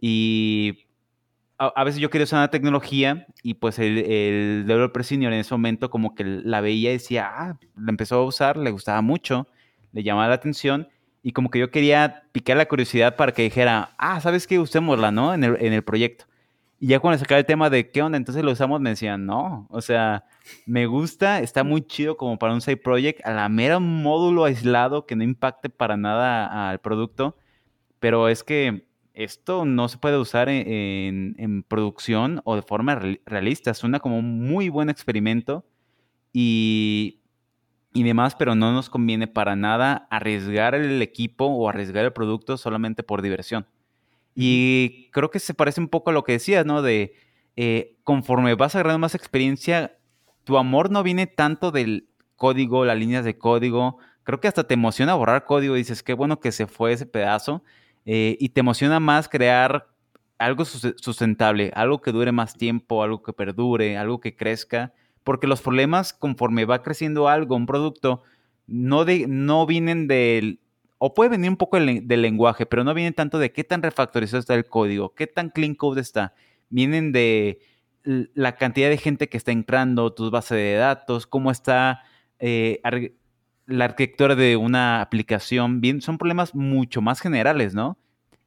[0.00, 0.86] y
[1.58, 5.52] a, veces yo quería usar una tecnología y pues el, el developer senior en ese
[5.52, 9.46] momento como que la veía y decía, ah, la empezó a usar, le gustaba mucho,
[9.92, 10.88] le llamaba la atención
[11.22, 14.58] y como que yo quería picar la curiosidad para que dijera, ah, ¿sabes qué?
[14.58, 15.34] Usémosla, ¿no?
[15.34, 16.24] En el, en el proyecto.
[16.82, 19.66] Y ya cuando sacaba el tema de qué onda, entonces lo usamos, me decían, no,
[19.70, 20.24] o sea,
[20.64, 25.04] me gusta, está muy chido como para un side project, a la mera módulo aislado
[25.04, 27.36] que no impacte para nada al producto,
[27.98, 33.74] pero es que esto no se puede usar en, en, producción o de forma realista,
[33.74, 35.66] suena como un muy buen experimento
[36.32, 37.20] y,
[37.92, 42.56] y demás, pero no nos conviene para nada arriesgar el equipo o arriesgar el producto
[42.56, 43.66] solamente por diversión.
[44.34, 46.82] Y creo que se parece un poco a lo que decías, ¿no?
[46.82, 47.14] De
[47.56, 49.98] eh, conforme vas agarrando más experiencia,
[50.44, 53.98] tu amor no viene tanto del código, las líneas de código.
[54.22, 57.62] Creo que hasta te emociona borrar código dices, qué bueno que se fue ese pedazo.
[58.06, 59.88] Eh, y te emociona más crear
[60.38, 64.94] algo sustentable, algo que dure más tiempo, algo que perdure, algo que crezca.
[65.22, 68.22] Porque los problemas, conforme va creciendo algo, un producto,
[68.66, 70.60] no, de, no vienen del
[71.02, 74.38] o puede venir un poco del, lenguaje, pero no viene tanto de qué tan refactorizado
[74.38, 76.34] está el código, qué tan clean code está.
[76.68, 77.58] Vienen de
[78.04, 82.02] la cantidad de gente que está entrando, tus bases de datos, cómo está
[82.38, 82.82] eh,
[83.64, 85.80] la arquitectura de una aplicación.
[85.80, 87.96] Bien, son problemas mucho más generales, ¿no?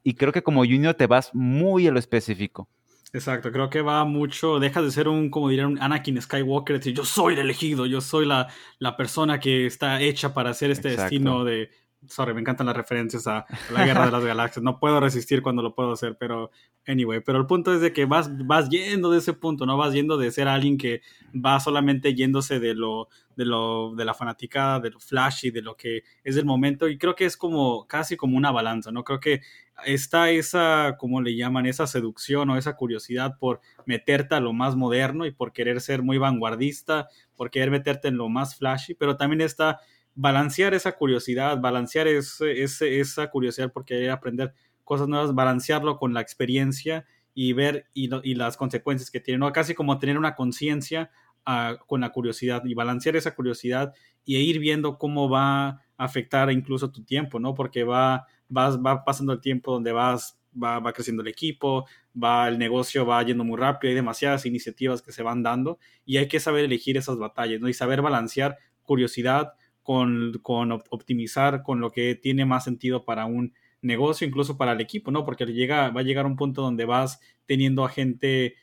[0.04, 2.70] Y creo que como junior te vas muy a lo específico.
[3.14, 6.94] Exacto, creo que va mucho, dejas de ser un, como diría un Anakin Skywalker, decir
[6.94, 8.48] yo soy el elegido, yo soy la,
[8.78, 11.70] la persona que está hecha para hacer este destino de,
[12.08, 14.64] sorry, me encantan las referencias a, la Guerra de las Galaxias.
[14.64, 16.52] No puedo resistir cuando lo puedo hacer, pero
[16.88, 17.22] anyway.
[17.22, 20.18] Pero el punto es de que vas, vas yendo de ese punto, no vas yendo
[20.18, 21.02] de ser alguien que
[21.34, 25.76] va solamente yéndose de lo, de lo, de la fanaticada, de lo flashy, de lo
[25.76, 26.88] que es el momento.
[26.88, 29.04] Y creo que es como casi como una balanza, ¿no?
[29.04, 29.42] Creo que
[29.86, 34.76] está esa, como le llaman, esa seducción o esa curiosidad por meterte a lo más
[34.76, 39.18] moderno y por querer ser muy vanguardista, por querer meterte en lo más flashy, pero
[39.18, 39.80] también está
[40.16, 44.54] balancear esa curiosidad, balancear ese, esa curiosidad por querer aprender
[44.84, 49.52] cosas nuevas, balancearlo con la experiencia y ver y, las consecuencias que tiene, ¿no?
[49.52, 51.10] Casi como tener una conciencia
[51.46, 53.94] ah, con la curiosidad y balancear esa curiosidad
[54.24, 57.56] y ir viendo cómo va a afectar incluso tu tiempo, ¿no?
[57.56, 61.88] Porque va, vas, va pasando el tiempo donde vas, va, va creciendo el equipo,
[62.22, 66.18] va el negocio va yendo muy rápido, hay demasiadas iniciativas que se van dando y
[66.18, 67.68] hay que saber elegir esas batallas, ¿no?
[67.68, 69.54] Y saber balancear curiosidad
[69.84, 74.82] con, con optimizar con lo que tiene más sentido para un negocio, incluso para el
[74.82, 75.26] equipo, ¿no?
[75.26, 78.56] Porque llega, va a llegar un punto donde vas teniendo a gente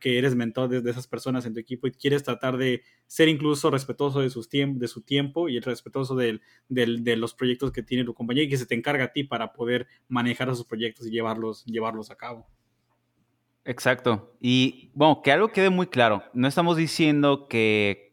[0.00, 3.70] que eres mentor de, esas personas en tu equipo y quieres tratar de ser incluso
[3.70, 8.14] respetuoso de, sus de su tiempo y respetuoso de, de, los proyectos que tiene tu
[8.14, 11.64] compañía y que se te encarga a ti para poder manejar esos proyectos y llevarlos,
[11.66, 12.46] llevarlos a cabo.
[13.64, 14.34] Exacto.
[14.40, 18.09] Y bueno, que algo quede muy claro, no estamos diciendo que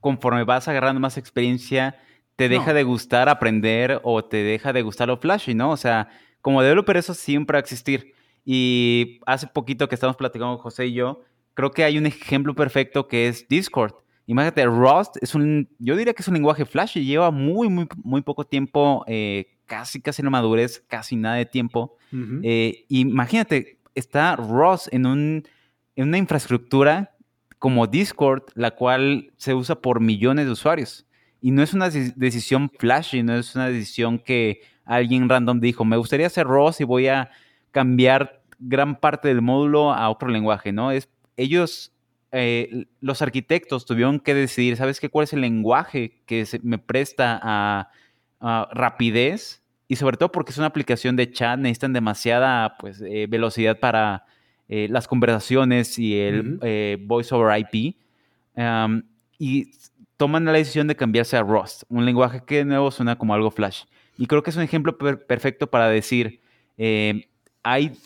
[0.00, 1.96] conforme vas agarrando más experiencia,
[2.36, 5.70] te deja de gustar aprender o te deja de gustar lo flashy, ¿no?
[5.70, 6.08] O sea,
[6.40, 8.14] como developer eso siempre va a existir.
[8.44, 11.20] Y hace poquito que estamos platicando José y yo,
[11.54, 13.92] creo que hay un ejemplo perfecto que es Discord.
[14.26, 18.22] Imagínate, Rust es un, yo diría que es un lenguaje flashy, lleva muy, muy, muy
[18.22, 21.96] poco tiempo, eh, casi, casi no madurez, casi nada de tiempo.
[22.42, 25.42] Eh, imagínate, está Rust en, un,
[25.94, 27.16] en una infraestructura
[27.60, 31.06] como Discord, la cual se usa por millones de usuarios.
[31.42, 35.98] Y no es una decisión flashy, no es una decisión que alguien random dijo, me
[35.98, 37.30] gustaría hacer ROS y voy a
[37.70, 40.90] cambiar gran parte del módulo a otro lenguaje, ¿no?
[40.90, 41.92] Es, ellos,
[42.32, 45.10] eh, los arquitectos tuvieron que decidir, ¿sabes qué?
[45.10, 47.90] ¿Cuál es el lenguaje que me presta a,
[48.72, 49.62] rapidez?
[49.86, 54.24] Y sobre todo porque es una aplicación de chat, necesitan demasiada pues, eh, velocidad para
[54.72, 57.96] eh, las conversaciones y el eh, voice over IP.
[59.36, 59.72] y
[60.16, 63.50] toman la decisión de cambiarse a Rust, un lenguaje que de nuevo suena como algo
[63.50, 63.82] flash.
[64.16, 66.40] Y creo que es un ejemplo perfecto para decir,
[66.78, 67.26] eh,
[67.64, 67.98] hay,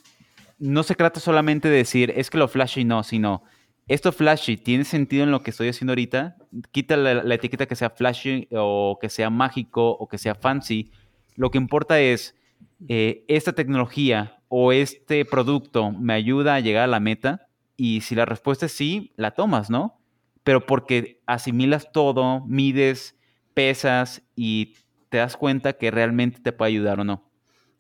[0.59, 3.43] no se trata solamente de decir, es que lo flashy no, sino,
[3.87, 6.37] esto flashy tiene sentido en lo que estoy haciendo ahorita,
[6.73, 10.91] quita la etiqueta que sea flashy o que sea mágico o que sea fancy.
[11.37, 12.35] Lo que importa es,
[12.89, 17.49] esta tecnología o este producto me ayuda a llegar a la meta?
[17.77, 19.99] Y si la respuesta es sí, la tomas, ¿no?
[20.45, 23.19] Pero porque asimilas todo, mides,
[23.53, 24.75] pesas y
[25.09, 27.29] te das cuenta que realmente te puede ayudar o no.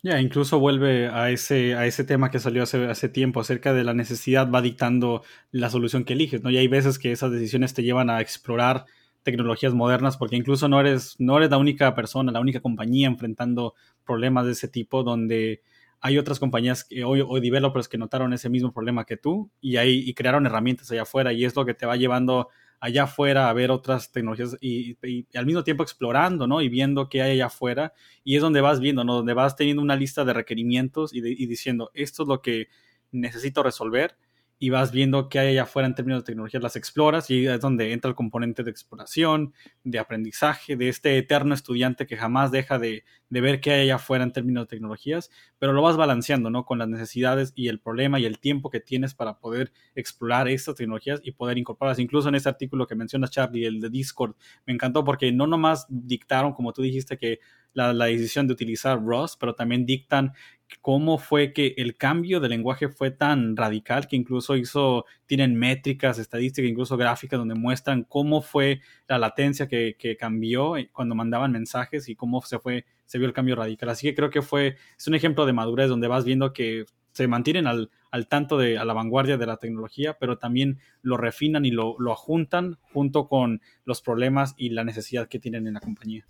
[0.02, 3.84] Ya, incluso vuelve a ese, a ese tema que salió hace, hace tiempo acerca de
[3.84, 5.22] la necesidad, va dictando
[5.52, 6.50] la solución que eliges, ¿no?
[6.50, 8.84] Y hay veces que esas decisiones te llevan a explorar
[9.22, 13.74] tecnologías modernas porque incluso no eres, no eres la única persona, la única compañía enfrentando
[14.04, 15.62] problemas de ese tipo donde
[16.04, 20.04] hay otras compañías que, o, developers que notaron ese mismo problema que tú y, ahí,
[20.06, 23.52] y crearon herramientas allá afuera y es lo que te va llevando allá afuera a
[23.54, 24.98] ver otras tecnologías y,
[25.34, 26.60] al mismo tiempo explorando, ¿no?
[26.60, 29.14] Y viendo qué hay allá afuera y es donde vas viendo, ¿no?
[29.14, 32.68] Donde vas teniendo una lista de requerimientos y, y diciendo, esto es lo que
[33.10, 34.18] necesito resolver
[34.58, 37.60] y vas viendo qué hay allá afuera en términos de tecnología, las exploras y es
[37.60, 39.52] donde entra el componente de exploración,
[39.82, 44.22] de aprendizaje, de este eterno estudiante que jamás deja de, ver qué hay allá afuera
[44.22, 45.28] en términos de tecnologías,
[45.58, 46.64] pero lo vas balanceando, ¿no?
[46.64, 50.76] Con las necesidades y el problema y el tiempo que tienes para poder explorar estas
[50.76, 51.98] tecnologías y poder incorporarlas.
[51.98, 54.36] Incluso en ese artículo que mencionas, Charlie, el de Discord,
[54.66, 57.40] me encantó porque no nomás dictaron, como tú dijiste, que
[57.74, 60.32] la, decisión de utilizar Rust, pero también dictan
[60.80, 66.18] cómo fue que el cambio de lenguaje fue tan radical que incluso hizo, tienen métricas,
[66.18, 72.16] estadísticas, incluso gráficas donde muestran cómo fue la latencia que, cambió cuando mandaban mensajes y
[72.16, 73.88] cómo se fue, se vio el cambio radical.
[73.90, 77.28] Así que creo que fue, es un ejemplo de madurez donde vas viendo que se
[77.28, 77.90] mantienen al,
[78.28, 82.14] tanto de, a la vanguardia de la tecnología, pero también lo refinan y lo, lo
[82.16, 86.26] juntan junto con los problemas y la necesidad que tienen en la compañía.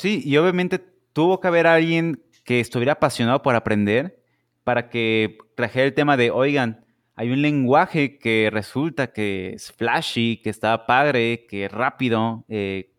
[0.00, 0.78] Sí, y obviamente
[1.12, 4.18] tuvo que haber alguien que estuviera apasionado por aprender
[4.64, 6.86] para que trajera el tema de, oigan,
[7.16, 12.94] hay un lenguaje que resulta que es flashy, que está padre, que es rápido, eh,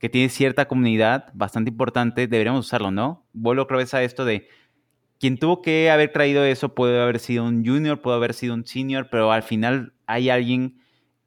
[0.00, 3.24] que tiene cierta comunidad bastante importante, deberíamos usarlo, ¿no?
[3.32, 4.48] Vuelvo otra vez a esto de
[5.20, 8.66] quien tuvo que haber traído eso puede haber sido un junior, puede haber sido un
[8.66, 10.80] senior, pero al final hay alguien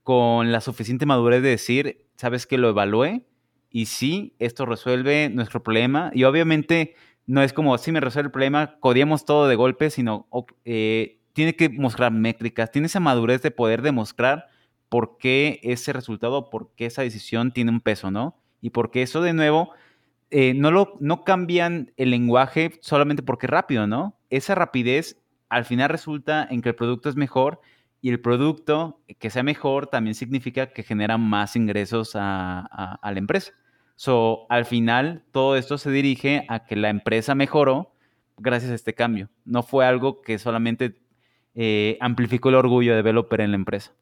[0.04, 3.26] con la suficiente madurez de decir, sabes que lo evalué
[3.74, 6.12] y sí, esto resuelve nuestro problema.
[6.14, 6.96] Y obviamente
[7.26, 10.28] no es como, si me resuelve el problema, codiamos todo de golpe, sino
[10.64, 14.46] eh, tiene que mostrar métricas, tiene esa madurez de poder demostrar
[14.90, 18.38] por qué ese resultado, por qué esa decisión tiene un peso, ¿no?
[18.62, 19.72] Y porque eso de nuevo,
[20.30, 24.20] eh, no, lo, no cambian el lenguaje solamente porque es rápido, ¿no?
[24.30, 25.20] Esa rapidez
[25.50, 27.60] al final resulta en que el producto es mejor
[28.02, 33.54] y el producto que sea mejor también significa que genera más ingresos a la empresa.
[33.96, 37.94] So, al final, todo esto se dirige a que la empresa mejoró
[38.38, 39.30] gracias a este cambio.
[39.46, 40.96] No fue algo que solamente
[41.56, 43.94] eh, amplificó el orgullo de developer en la empresa.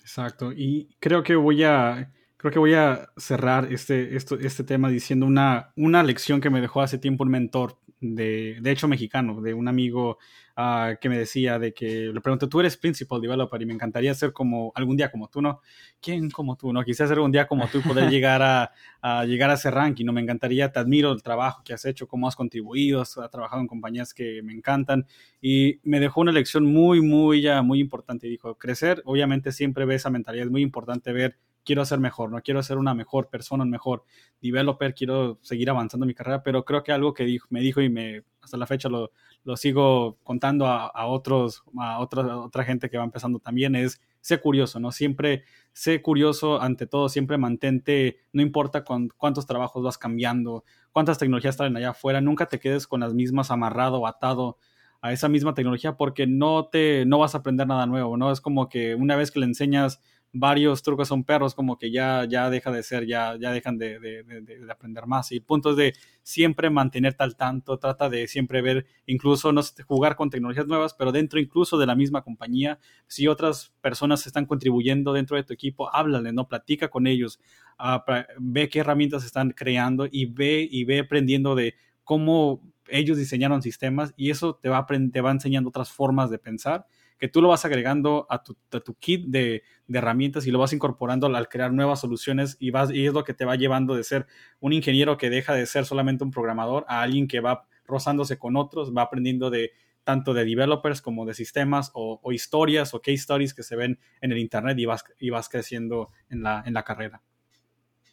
[0.00, 0.52] Exacto.
[0.52, 5.72] Y creo que voy a, creo que voy a cerrar este, este tema diciendo una,
[5.76, 9.68] una lección que me dejó hace tiempo un mentor, de, de hecho mexicano, de un
[9.68, 10.18] amigo
[10.54, 14.12] Ah, que me decía de que le pregunté, tú eres principal developer y me encantaría
[14.12, 15.60] ser como algún día como tú, ¿no?
[15.98, 16.84] ¿Quién como tú, no?
[16.84, 20.04] Quisiera ser un día como tú y poder llegar a, a, llegar a ese ranking,
[20.04, 20.12] ¿no?
[20.12, 23.66] Me encantaría, te admiro el trabajo que has hecho, cómo has contribuido, has, trabajado en
[23.66, 25.06] compañías que me encantan
[25.40, 28.26] y me dejó una lección muy, muy, ya, muy importante.
[28.26, 32.40] Dijo, crecer, obviamente siempre ve esa mentalidad, es muy importante ver quiero ser mejor, no
[32.42, 34.04] quiero ser una mejor persona, un mejor
[34.40, 37.88] developer, quiero seguir avanzando mi carrera, pero creo que algo que dijo, me dijo y
[37.88, 39.12] me, hasta la fecha lo,
[39.44, 44.00] lo sigo contando a, a, otros, a otra, otra gente que va empezando también, es
[44.20, 44.92] sé curioso, ¿no?
[44.92, 51.18] Siempre sé curioso ante todo, siempre mantente, no importa con, cuántos trabajos vas cambiando, cuántas
[51.18, 54.58] tecnologías traen allá afuera, nunca te quedes con las mismas amarrado o atado
[55.00, 58.30] a esa misma tecnología porque no te no vas a aprender nada nuevo, ¿no?
[58.30, 60.00] Es como que una vez que le enseñas
[60.32, 63.98] varios trucos son perros, como que ya, ya deja de ser, ya, ya dejan de,
[63.98, 65.30] de, de, aprender más.
[65.30, 69.60] Y el punto es de siempre mantenerte al tanto, trata de siempre ver, incluso no
[69.86, 74.46] jugar con tecnologías nuevas, pero dentro incluso de la misma compañía, si otras personas están
[74.46, 76.48] contribuyendo dentro de tu equipo, háblale, ¿no?
[76.48, 77.38] Platica con ellos,
[77.78, 78.00] uh,
[78.38, 81.74] ve qué herramientas están creando y ve y ve aprendiendo de
[82.04, 86.86] cómo ellos diseñaron sistemas y eso te va, te va enseñando otras formas de pensar
[87.22, 88.56] que tú lo vas agregando a tu,
[88.98, 93.14] kit de, herramientas y lo vas incorporando al crear nuevas soluciones y, vas, y es
[93.14, 94.26] lo que te va llevando de ser
[94.58, 98.56] un ingeniero que deja de ser solamente un programador a alguien que va rozándose con
[98.56, 99.70] otros, va aprendiendo de
[100.02, 104.32] tanto de developers como de sistemas o, historias o case stories que se ven en
[104.32, 107.22] el internet y vas, y vas creciendo en la, en la carrera.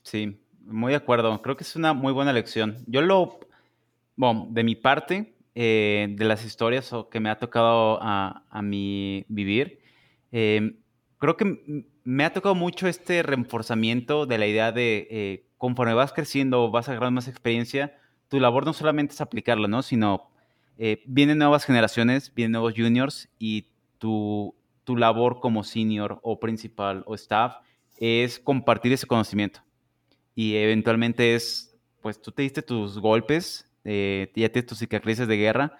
[0.03, 1.41] Sí, muy de acuerdo.
[1.41, 2.77] Creo que es una muy buena lección.
[2.85, 3.39] Yo lo,
[4.15, 9.25] bueno, de mi parte, eh, de las historias que me ha tocado a, a mí
[9.27, 9.81] vivir,
[10.31, 10.77] em,
[11.17, 16.13] creo que me ha tocado mucho este reforzamiento de la idea de eh, conforme vas
[16.13, 17.99] creciendo, vas agarrando más experiencia,
[18.29, 19.81] tu labor no solamente es aplicarla, ¿no?
[19.81, 20.31] Sino
[20.77, 24.55] eh, vienen nuevas generaciones, vienen nuevos juniors y tu,
[24.85, 27.57] tu labor como senior o principal o staff
[27.97, 29.59] es compartir ese conocimiento.
[30.35, 35.37] Y eventualmente es, pues tú te diste tus golpes, eh, ya tienes tus cicatrices de
[35.37, 35.77] guerra,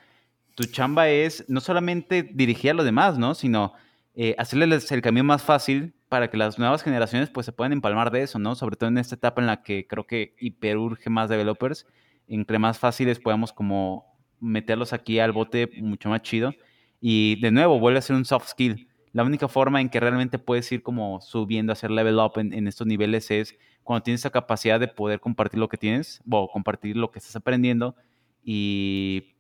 [0.56, 3.34] tu chamba es no solamente dirigir a los demás, ¿no?
[3.34, 3.74] Sino
[4.16, 8.12] eh, hacerles el camino más fácil para que las nuevas generaciones pues se puedan empalmar
[8.12, 8.56] de eso, ¿no?
[8.56, 11.86] Sobre todo en esta etapa en la que creo que hiperurge más developers,
[12.28, 16.54] entre más fáciles podamos como meterlos aquí al bote mucho más chido.
[17.00, 18.89] Y de nuevo, vuelve a ser un soft skill.
[19.12, 22.86] La única forma en que realmente puedes ir como subiendo, hacer level up en, estos
[22.86, 27.12] niveles es cuando tienes esa capacidad de poder compartir lo que tienes, o compartir lo
[27.12, 27.96] que estás aprendiendo.
[28.44, 29.36] Y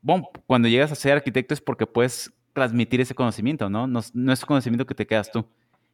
[0.00, 3.86] bueno, cuando llegas a ser arquitecto es porque puedes transmitir ese conocimiento, ¿no?
[3.86, 5.46] No, no es conocimiento que te quedas tú.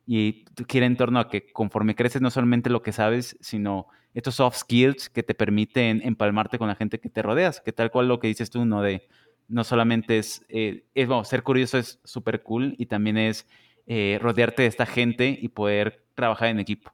[0.07, 4.37] Y quiere en torno a que conforme creces no solamente lo que sabes, sino estos
[4.37, 8.09] soft skills que te permiten empalmarte con la gente que te rodeas, que tal cual
[8.09, 8.83] lo que dices tú, ¿no?
[8.83, 9.07] De
[9.49, 13.47] no solamente es, eh, es bueno, ser curioso es súper cool y también es
[13.87, 16.93] eh, rodearte de esta gente y poder trabajar en equipo.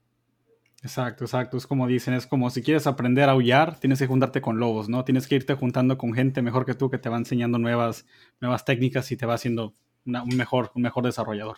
[0.83, 1.57] Exacto, exacto.
[1.57, 4.89] Es como dicen, es como si quieres aprender a aullar, tienes que juntarte con lobos,
[4.89, 5.03] ¿no?
[5.05, 8.07] Tienes que irte juntando con gente mejor que tú que te va enseñando nuevas,
[8.41, 9.75] nuevas técnicas y te va haciendo
[10.05, 11.57] un, mejor, un mejor desarrollador.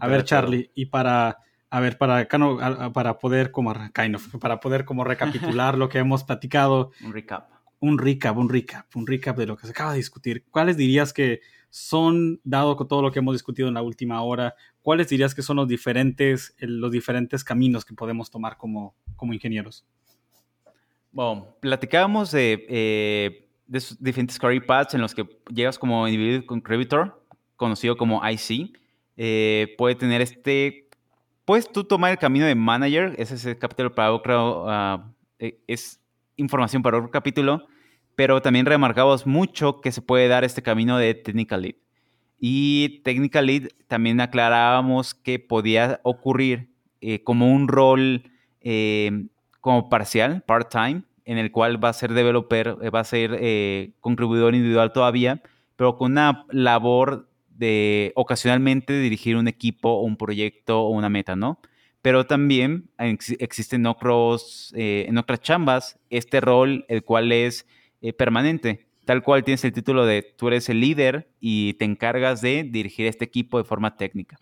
[0.00, 1.38] a ver, Charlie, y para,
[1.70, 2.26] a ver, para,
[2.92, 6.90] para poder como, kind of, para poder como recapitular lo que hemos platicado.
[7.04, 7.57] Un recap.
[7.80, 10.44] Un recap, un recap, un recap de lo que se acaba de discutir.
[10.50, 14.54] ¿Cuáles dirías que son, dado con todo lo que hemos discutido en la última hora,
[14.82, 19.84] cuáles dirías que son los diferentes, los diferentes caminos que podemos tomar como, como ingenieros?
[21.12, 27.24] Bueno, platicábamos de, eh, de diferentes career paths en los que llegas como individual contributor,
[27.56, 28.72] conocido como IC.
[29.16, 30.88] Eh, puede tener este.
[31.44, 34.64] Puedes tú tomar el camino de manager, ese es el capítulo para otro.
[34.64, 35.14] Uh,
[35.66, 36.00] es
[36.38, 37.68] información para otro capítulo
[38.18, 41.76] pero también remarcamos mucho que se puede dar este camino de Technical Lead.
[42.40, 46.68] Y Technical Lead también aclarábamos que podía ocurrir
[47.00, 48.24] eh, como un rol
[48.60, 49.28] eh,
[49.60, 54.56] como parcial, part-time, en el cual va a ser developer, eh, va a ser contribuidor
[54.56, 55.40] individual todavía,
[55.76, 61.36] pero con una labor de ocasionalmente dirigir un equipo o un proyecto o una meta,
[61.36, 61.60] ¿no?
[62.08, 67.66] Pero también existen otros, eh, en otras chambas este rol, el cual es
[68.16, 68.86] permanente.
[69.04, 73.04] Tal cual tienes el título de tú eres el líder y te encargas de dirigir
[73.04, 74.40] este equipo de forma técnica.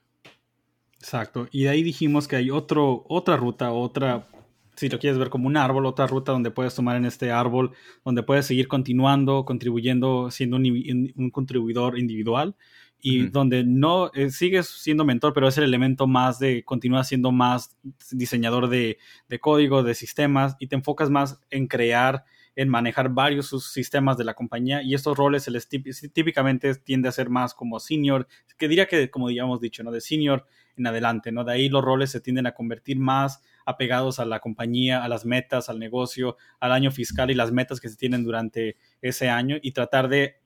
[1.00, 1.48] Exacto.
[1.50, 4.28] Y de ahí dijimos que hay otro, otra ruta, otra
[4.76, 7.72] si lo quieres ver como un árbol, otra ruta donde puedes tomar en este árbol,
[8.04, 12.54] donde puedes seguir continuando, contribuyendo, siendo un, contribuidor individual
[13.00, 17.30] y donde no eh, sigues siendo mentor, pero es el elemento más de continúa siendo
[17.30, 17.76] más
[18.10, 22.24] diseñador de, de, código, de sistemas y te enfocas más en crear,
[22.56, 27.12] en manejar varios sistemas de la compañía y estos roles se les típicamente tiende a
[27.12, 28.26] ser más como senior,
[28.56, 29.92] que diría que como ya hemos dicho, ¿no?
[29.92, 31.44] De senior en adelante, ¿no?
[31.44, 35.24] De ahí los roles se tienden a convertir más apegados a la compañía, a las
[35.24, 39.56] metas, al negocio, al año fiscal y las metas que se tienen durante ese año
[39.60, 40.36] y tratar de,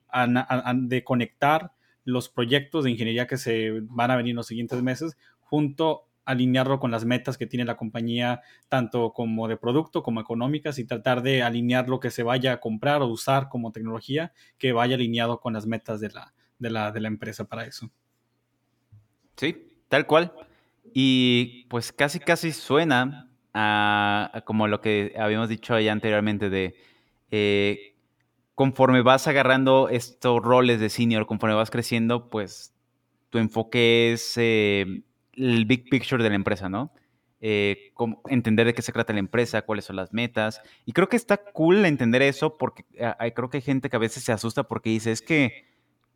[0.75, 1.73] de conectar
[2.05, 6.79] los proyectos de ingeniería que se van a venir en los siguientes meses junto alinearlo
[6.79, 11.23] con las metas que tiene la compañía, tanto como de producto como económicas, y tratar
[11.23, 15.41] de alinear lo que se vaya a comprar o usar como tecnología que vaya alineado
[15.41, 17.91] con las metas de la, de la, de la empresa para eso.
[19.37, 20.33] Sí, Tal cual.
[20.95, 26.77] Y pues casi, casi suena a, como lo que habíamos dicho allá anteriormente de
[27.33, 27.90] eh,
[28.61, 32.75] conforme vas agarrando estos roles de senior, conforme vas creciendo, pues
[33.31, 35.03] tu enfoque es eh,
[35.33, 36.93] el big picture de la empresa, ¿no?
[37.41, 37.95] Eh,
[38.29, 40.61] entender de qué se trata la empresa, cuáles son las metas.
[40.85, 42.85] Y creo que está cool entender eso porque
[43.19, 45.65] hay, creo que hay gente que a veces se asusta porque dice, es que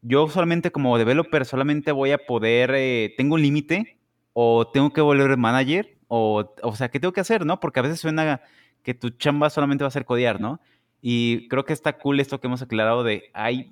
[0.03, 3.99] yo solamente como developer solamente voy a poder, eh, tengo un límite
[4.35, 7.59] o tengo que volver manager o, o sea, ¿qué tengo que hacer, no?
[7.59, 8.43] Porque a veces suena
[8.83, 10.61] que tu chamba solamente va a ser codear, ¿no?
[11.07, 13.71] Y creo que está cool esto que hemos aclarado de hay,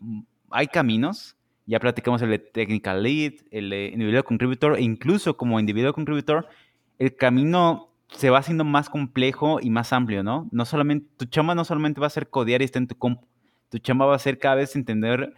[0.51, 5.59] hay caminos, ya platicamos el de technical lead, el de individual contributor e incluso como
[5.59, 6.47] individual contributor,
[6.99, 10.47] el camino se va haciendo más complejo y más amplio, ¿no?
[10.53, 13.23] No solamente, tu chamba no solamente va a ser codear y estar en tu comp,
[13.71, 15.33] tu chamba va a ser cada vez entender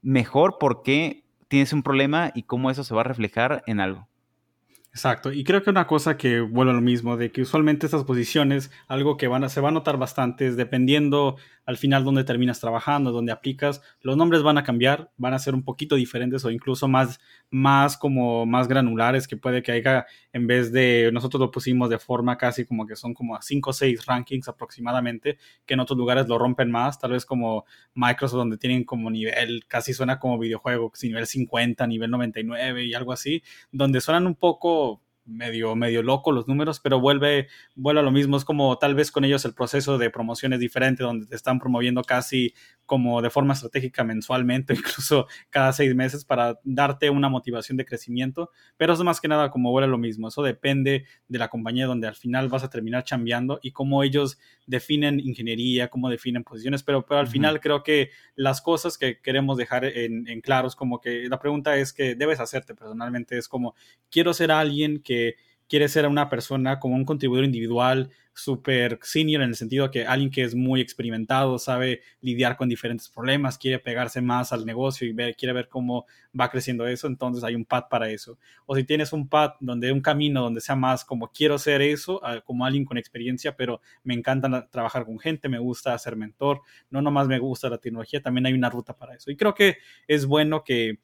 [0.00, 4.06] mejor por qué tienes un problema y cómo eso se va a reflejar en algo.
[4.94, 8.04] Exacto, y creo que una cosa que vuelve a lo mismo, de que usualmente estas
[8.04, 12.24] posiciones, algo que van a, se va a notar bastante es dependiendo al final donde
[12.24, 16.44] terminas trabajando, donde aplicas, los nombres van a cambiar, van a ser un poquito diferentes
[16.44, 17.20] o incluso más,
[17.52, 21.98] más como más granulares que puede que haya, en vez de, nosotros lo pusimos de
[21.98, 25.98] forma casi como que son como a 5 o 6 rankings aproximadamente, que en otros
[25.98, 30.38] lugares lo rompen más, tal vez como Microsoft donde tienen como nivel, casi suena como
[30.38, 36.32] videojuego, nivel 50, nivel 99 y algo así, donde suenan un poco medio, medio loco
[36.32, 38.36] los números, pero vuelve, vuelve a lo mismo.
[38.36, 41.58] Es como tal vez con ellos el proceso de promoción es diferente, donde te están
[41.58, 42.54] promoviendo casi
[42.86, 48.50] como de forma estratégica mensualmente, incluso cada seis meses para darte una motivación de crecimiento.
[48.76, 50.28] Pero eso más que nada como vuelve a lo mismo.
[50.28, 54.38] Eso depende de la compañía donde al final vas a terminar chambeando y cómo ellos
[54.66, 56.82] definen ingeniería, cómo definen posiciones.
[56.82, 61.00] Pero, pero al final creo que las cosas que queremos dejar en, en claros, como
[61.00, 63.74] que la pregunta es que debes hacerte personalmente, es como,
[64.10, 65.11] quiero ser alguien que
[65.72, 70.30] quiere ser una persona como un contribuidor individual, súper senior en el sentido que alguien
[70.30, 75.12] que es muy experimentado, sabe lidiar con diferentes problemas, quiere pegarse más al negocio y
[75.12, 76.04] ver, quiere ver cómo
[76.38, 78.38] va creciendo eso, entonces hay un pad para eso.
[78.66, 82.20] O si tienes un pad donde un camino donde sea más como quiero ser eso,
[82.22, 86.60] ah, como alguien con experiencia, pero me encanta trabajar con gente, me gusta ser mentor,
[86.90, 89.30] no nomás me gusta la tecnología, también hay una ruta para eso.
[89.30, 90.98] Y creo que es bueno que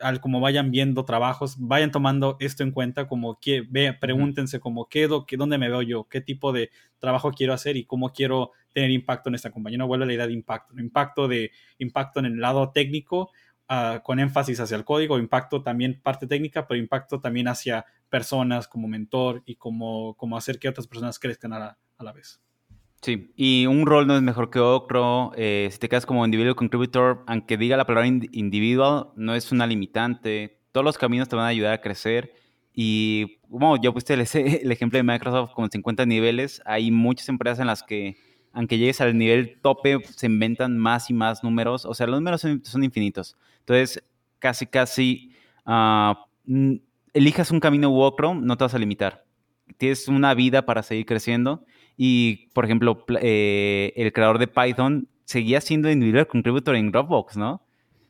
[0.00, 4.88] al como vayan viendo trabajos, vayan tomando esto en cuenta, como que ve, pregúntense como
[4.88, 8.52] qué, qué, dónde me veo yo, qué tipo de trabajo quiero hacer y cómo quiero
[8.72, 9.78] tener impacto en esta compañía.
[9.78, 13.30] No vuelve la idea de impacto, impacto de impacto en el lado técnico,
[13.68, 18.68] uh, con énfasis hacia el código, impacto también parte técnica, pero impacto también hacia personas
[18.68, 22.40] como mentor y como, como hacer que otras personas crezcan a la, a la vez.
[23.00, 25.32] Sí, y un rol no es mejor que otro.
[25.36, 29.66] Eh, si te quedas como individual contributor, aunque diga la palabra individual, no es una
[29.66, 30.58] limitante.
[30.72, 32.34] Todos los caminos te van a ayudar a crecer.
[32.74, 34.26] Y bueno, yo puse el,
[34.62, 36.60] el ejemplo de Microsoft con 50 niveles.
[36.64, 38.16] Hay muchas empresas en las que,
[38.52, 41.84] aunque llegues al nivel tope, se inventan más y más números.
[41.84, 43.36] O sea, los números son, infinitos.
[43.60, 44.02] Entonces,
[44.40, 45.32] casi, casi,
[45.66, 46.14] uh,
[47.12, 49.24] elijas un camino u otro, no te vas a limitar.
[49.76, 51.64] Tienes una vida para seguir creciendo
[52.00, 57.60] y, por ejemplo, eh, el creador de Python seguía siendo individual contributor en Dropbox, ¿no?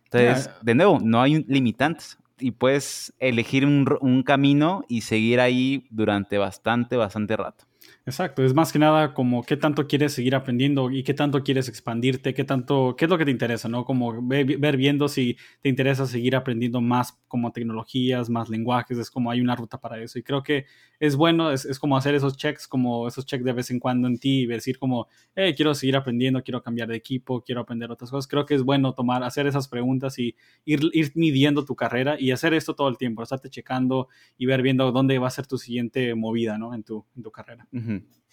[0.04, 6.38] Entonces, de nuevo, no hay limitantes y puedes elegir un, camino y seguir ahí durante
[6.38, 7.64] bastante, bastante rato.
[8.08, 11.68] Exacto, es más que nada como qué tanto quieres seguir aprendiendo y qué tanto quieres
[11.68, 13.84] expandirte, qué tanto, qué es lo que te interesa, ¿no?
[13.84, 19.30] Como ver, viendo si te interesa seguir aprendiendo más como tecnologías, más lenguajes, es como
[19.30, 20.18] hay una ruta para eso.
[20.18, 20.64] Y creo que
[20.98, 24.08] es bueno, es, es como hacer esos checks, como esos checks de vez en cuando
[24.08, 27.90] en ti y decir como, hey, quiero seguir aprendiendo, quiero cambiar de equipo, quiero aprender
[27.90, 28.26] otras cosas.
[28.26, 32.30] Creo que es bueno tomar, hacer esas preguntas y ir, ir midiendo tu carrera y
[32.30, 34.08] hacer esto todo el tiempo, estarte checando
[34.38, 36.72] y ver viendo dónde va a ser tu siguiente movida, ¿no?
[36.72, 37.68] En tu, en tu carrera.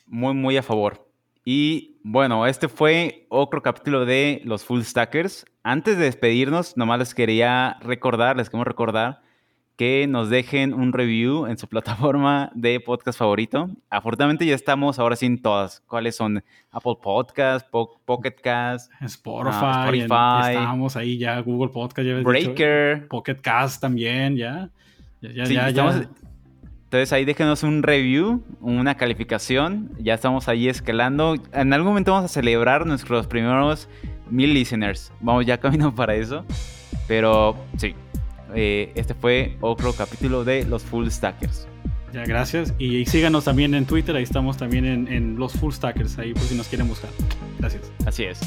[0.08, 1.08] Muy, muy a favor.
[1.44, 5.46] Y bueno, este fue otro capítulo de los Full Stackers.
[5.64, 9.22] Antes de despedirnos, nomás les quería recordar, les queremos recordar
[9.76, 13.70] que nos dejen un review en su plataforma de podcast favorito.
[13.90, 15.82] Afortunadamente ya estamos ahora sí en todas.
[15.88, 16.44] ¿Cuáles son?
[16.72, 24.36] Apple Podcast, Pocket Cast, Spotify, estamos ahí ya, Google Podcast, ya Breaker, Pocket Cast también,
[24.38, 24.70] ya.
[25.22, 26.10] Ya, ya, ya,
[26.96, 29.92] entonces ahí déjenos un review, una calificación.
[30.00, 31.36] Ya estamos ahí escalando.
[31.52, 33.90] En algún momento vamos a celebrar nuestros primeros
[34.30, 35.12] mil listeners.
[35.20, 36.46] Vamos ya camino para eso.
[37.06, 37.96] Pero sí,
[38.56, 41.68] eh, este fue otro capítulo de los Full Stackers.
[42.14, 42.74] Ya, gracias.
[42.80, 44.16] Y, síganos también en Twitter.
[44.16, 47.10] Ahí estamos también en, en los Full Stackers, ahí por si nos quieren buscar.
[47.60, 47.92] Gracias.
[48.06, 48.40] Así es.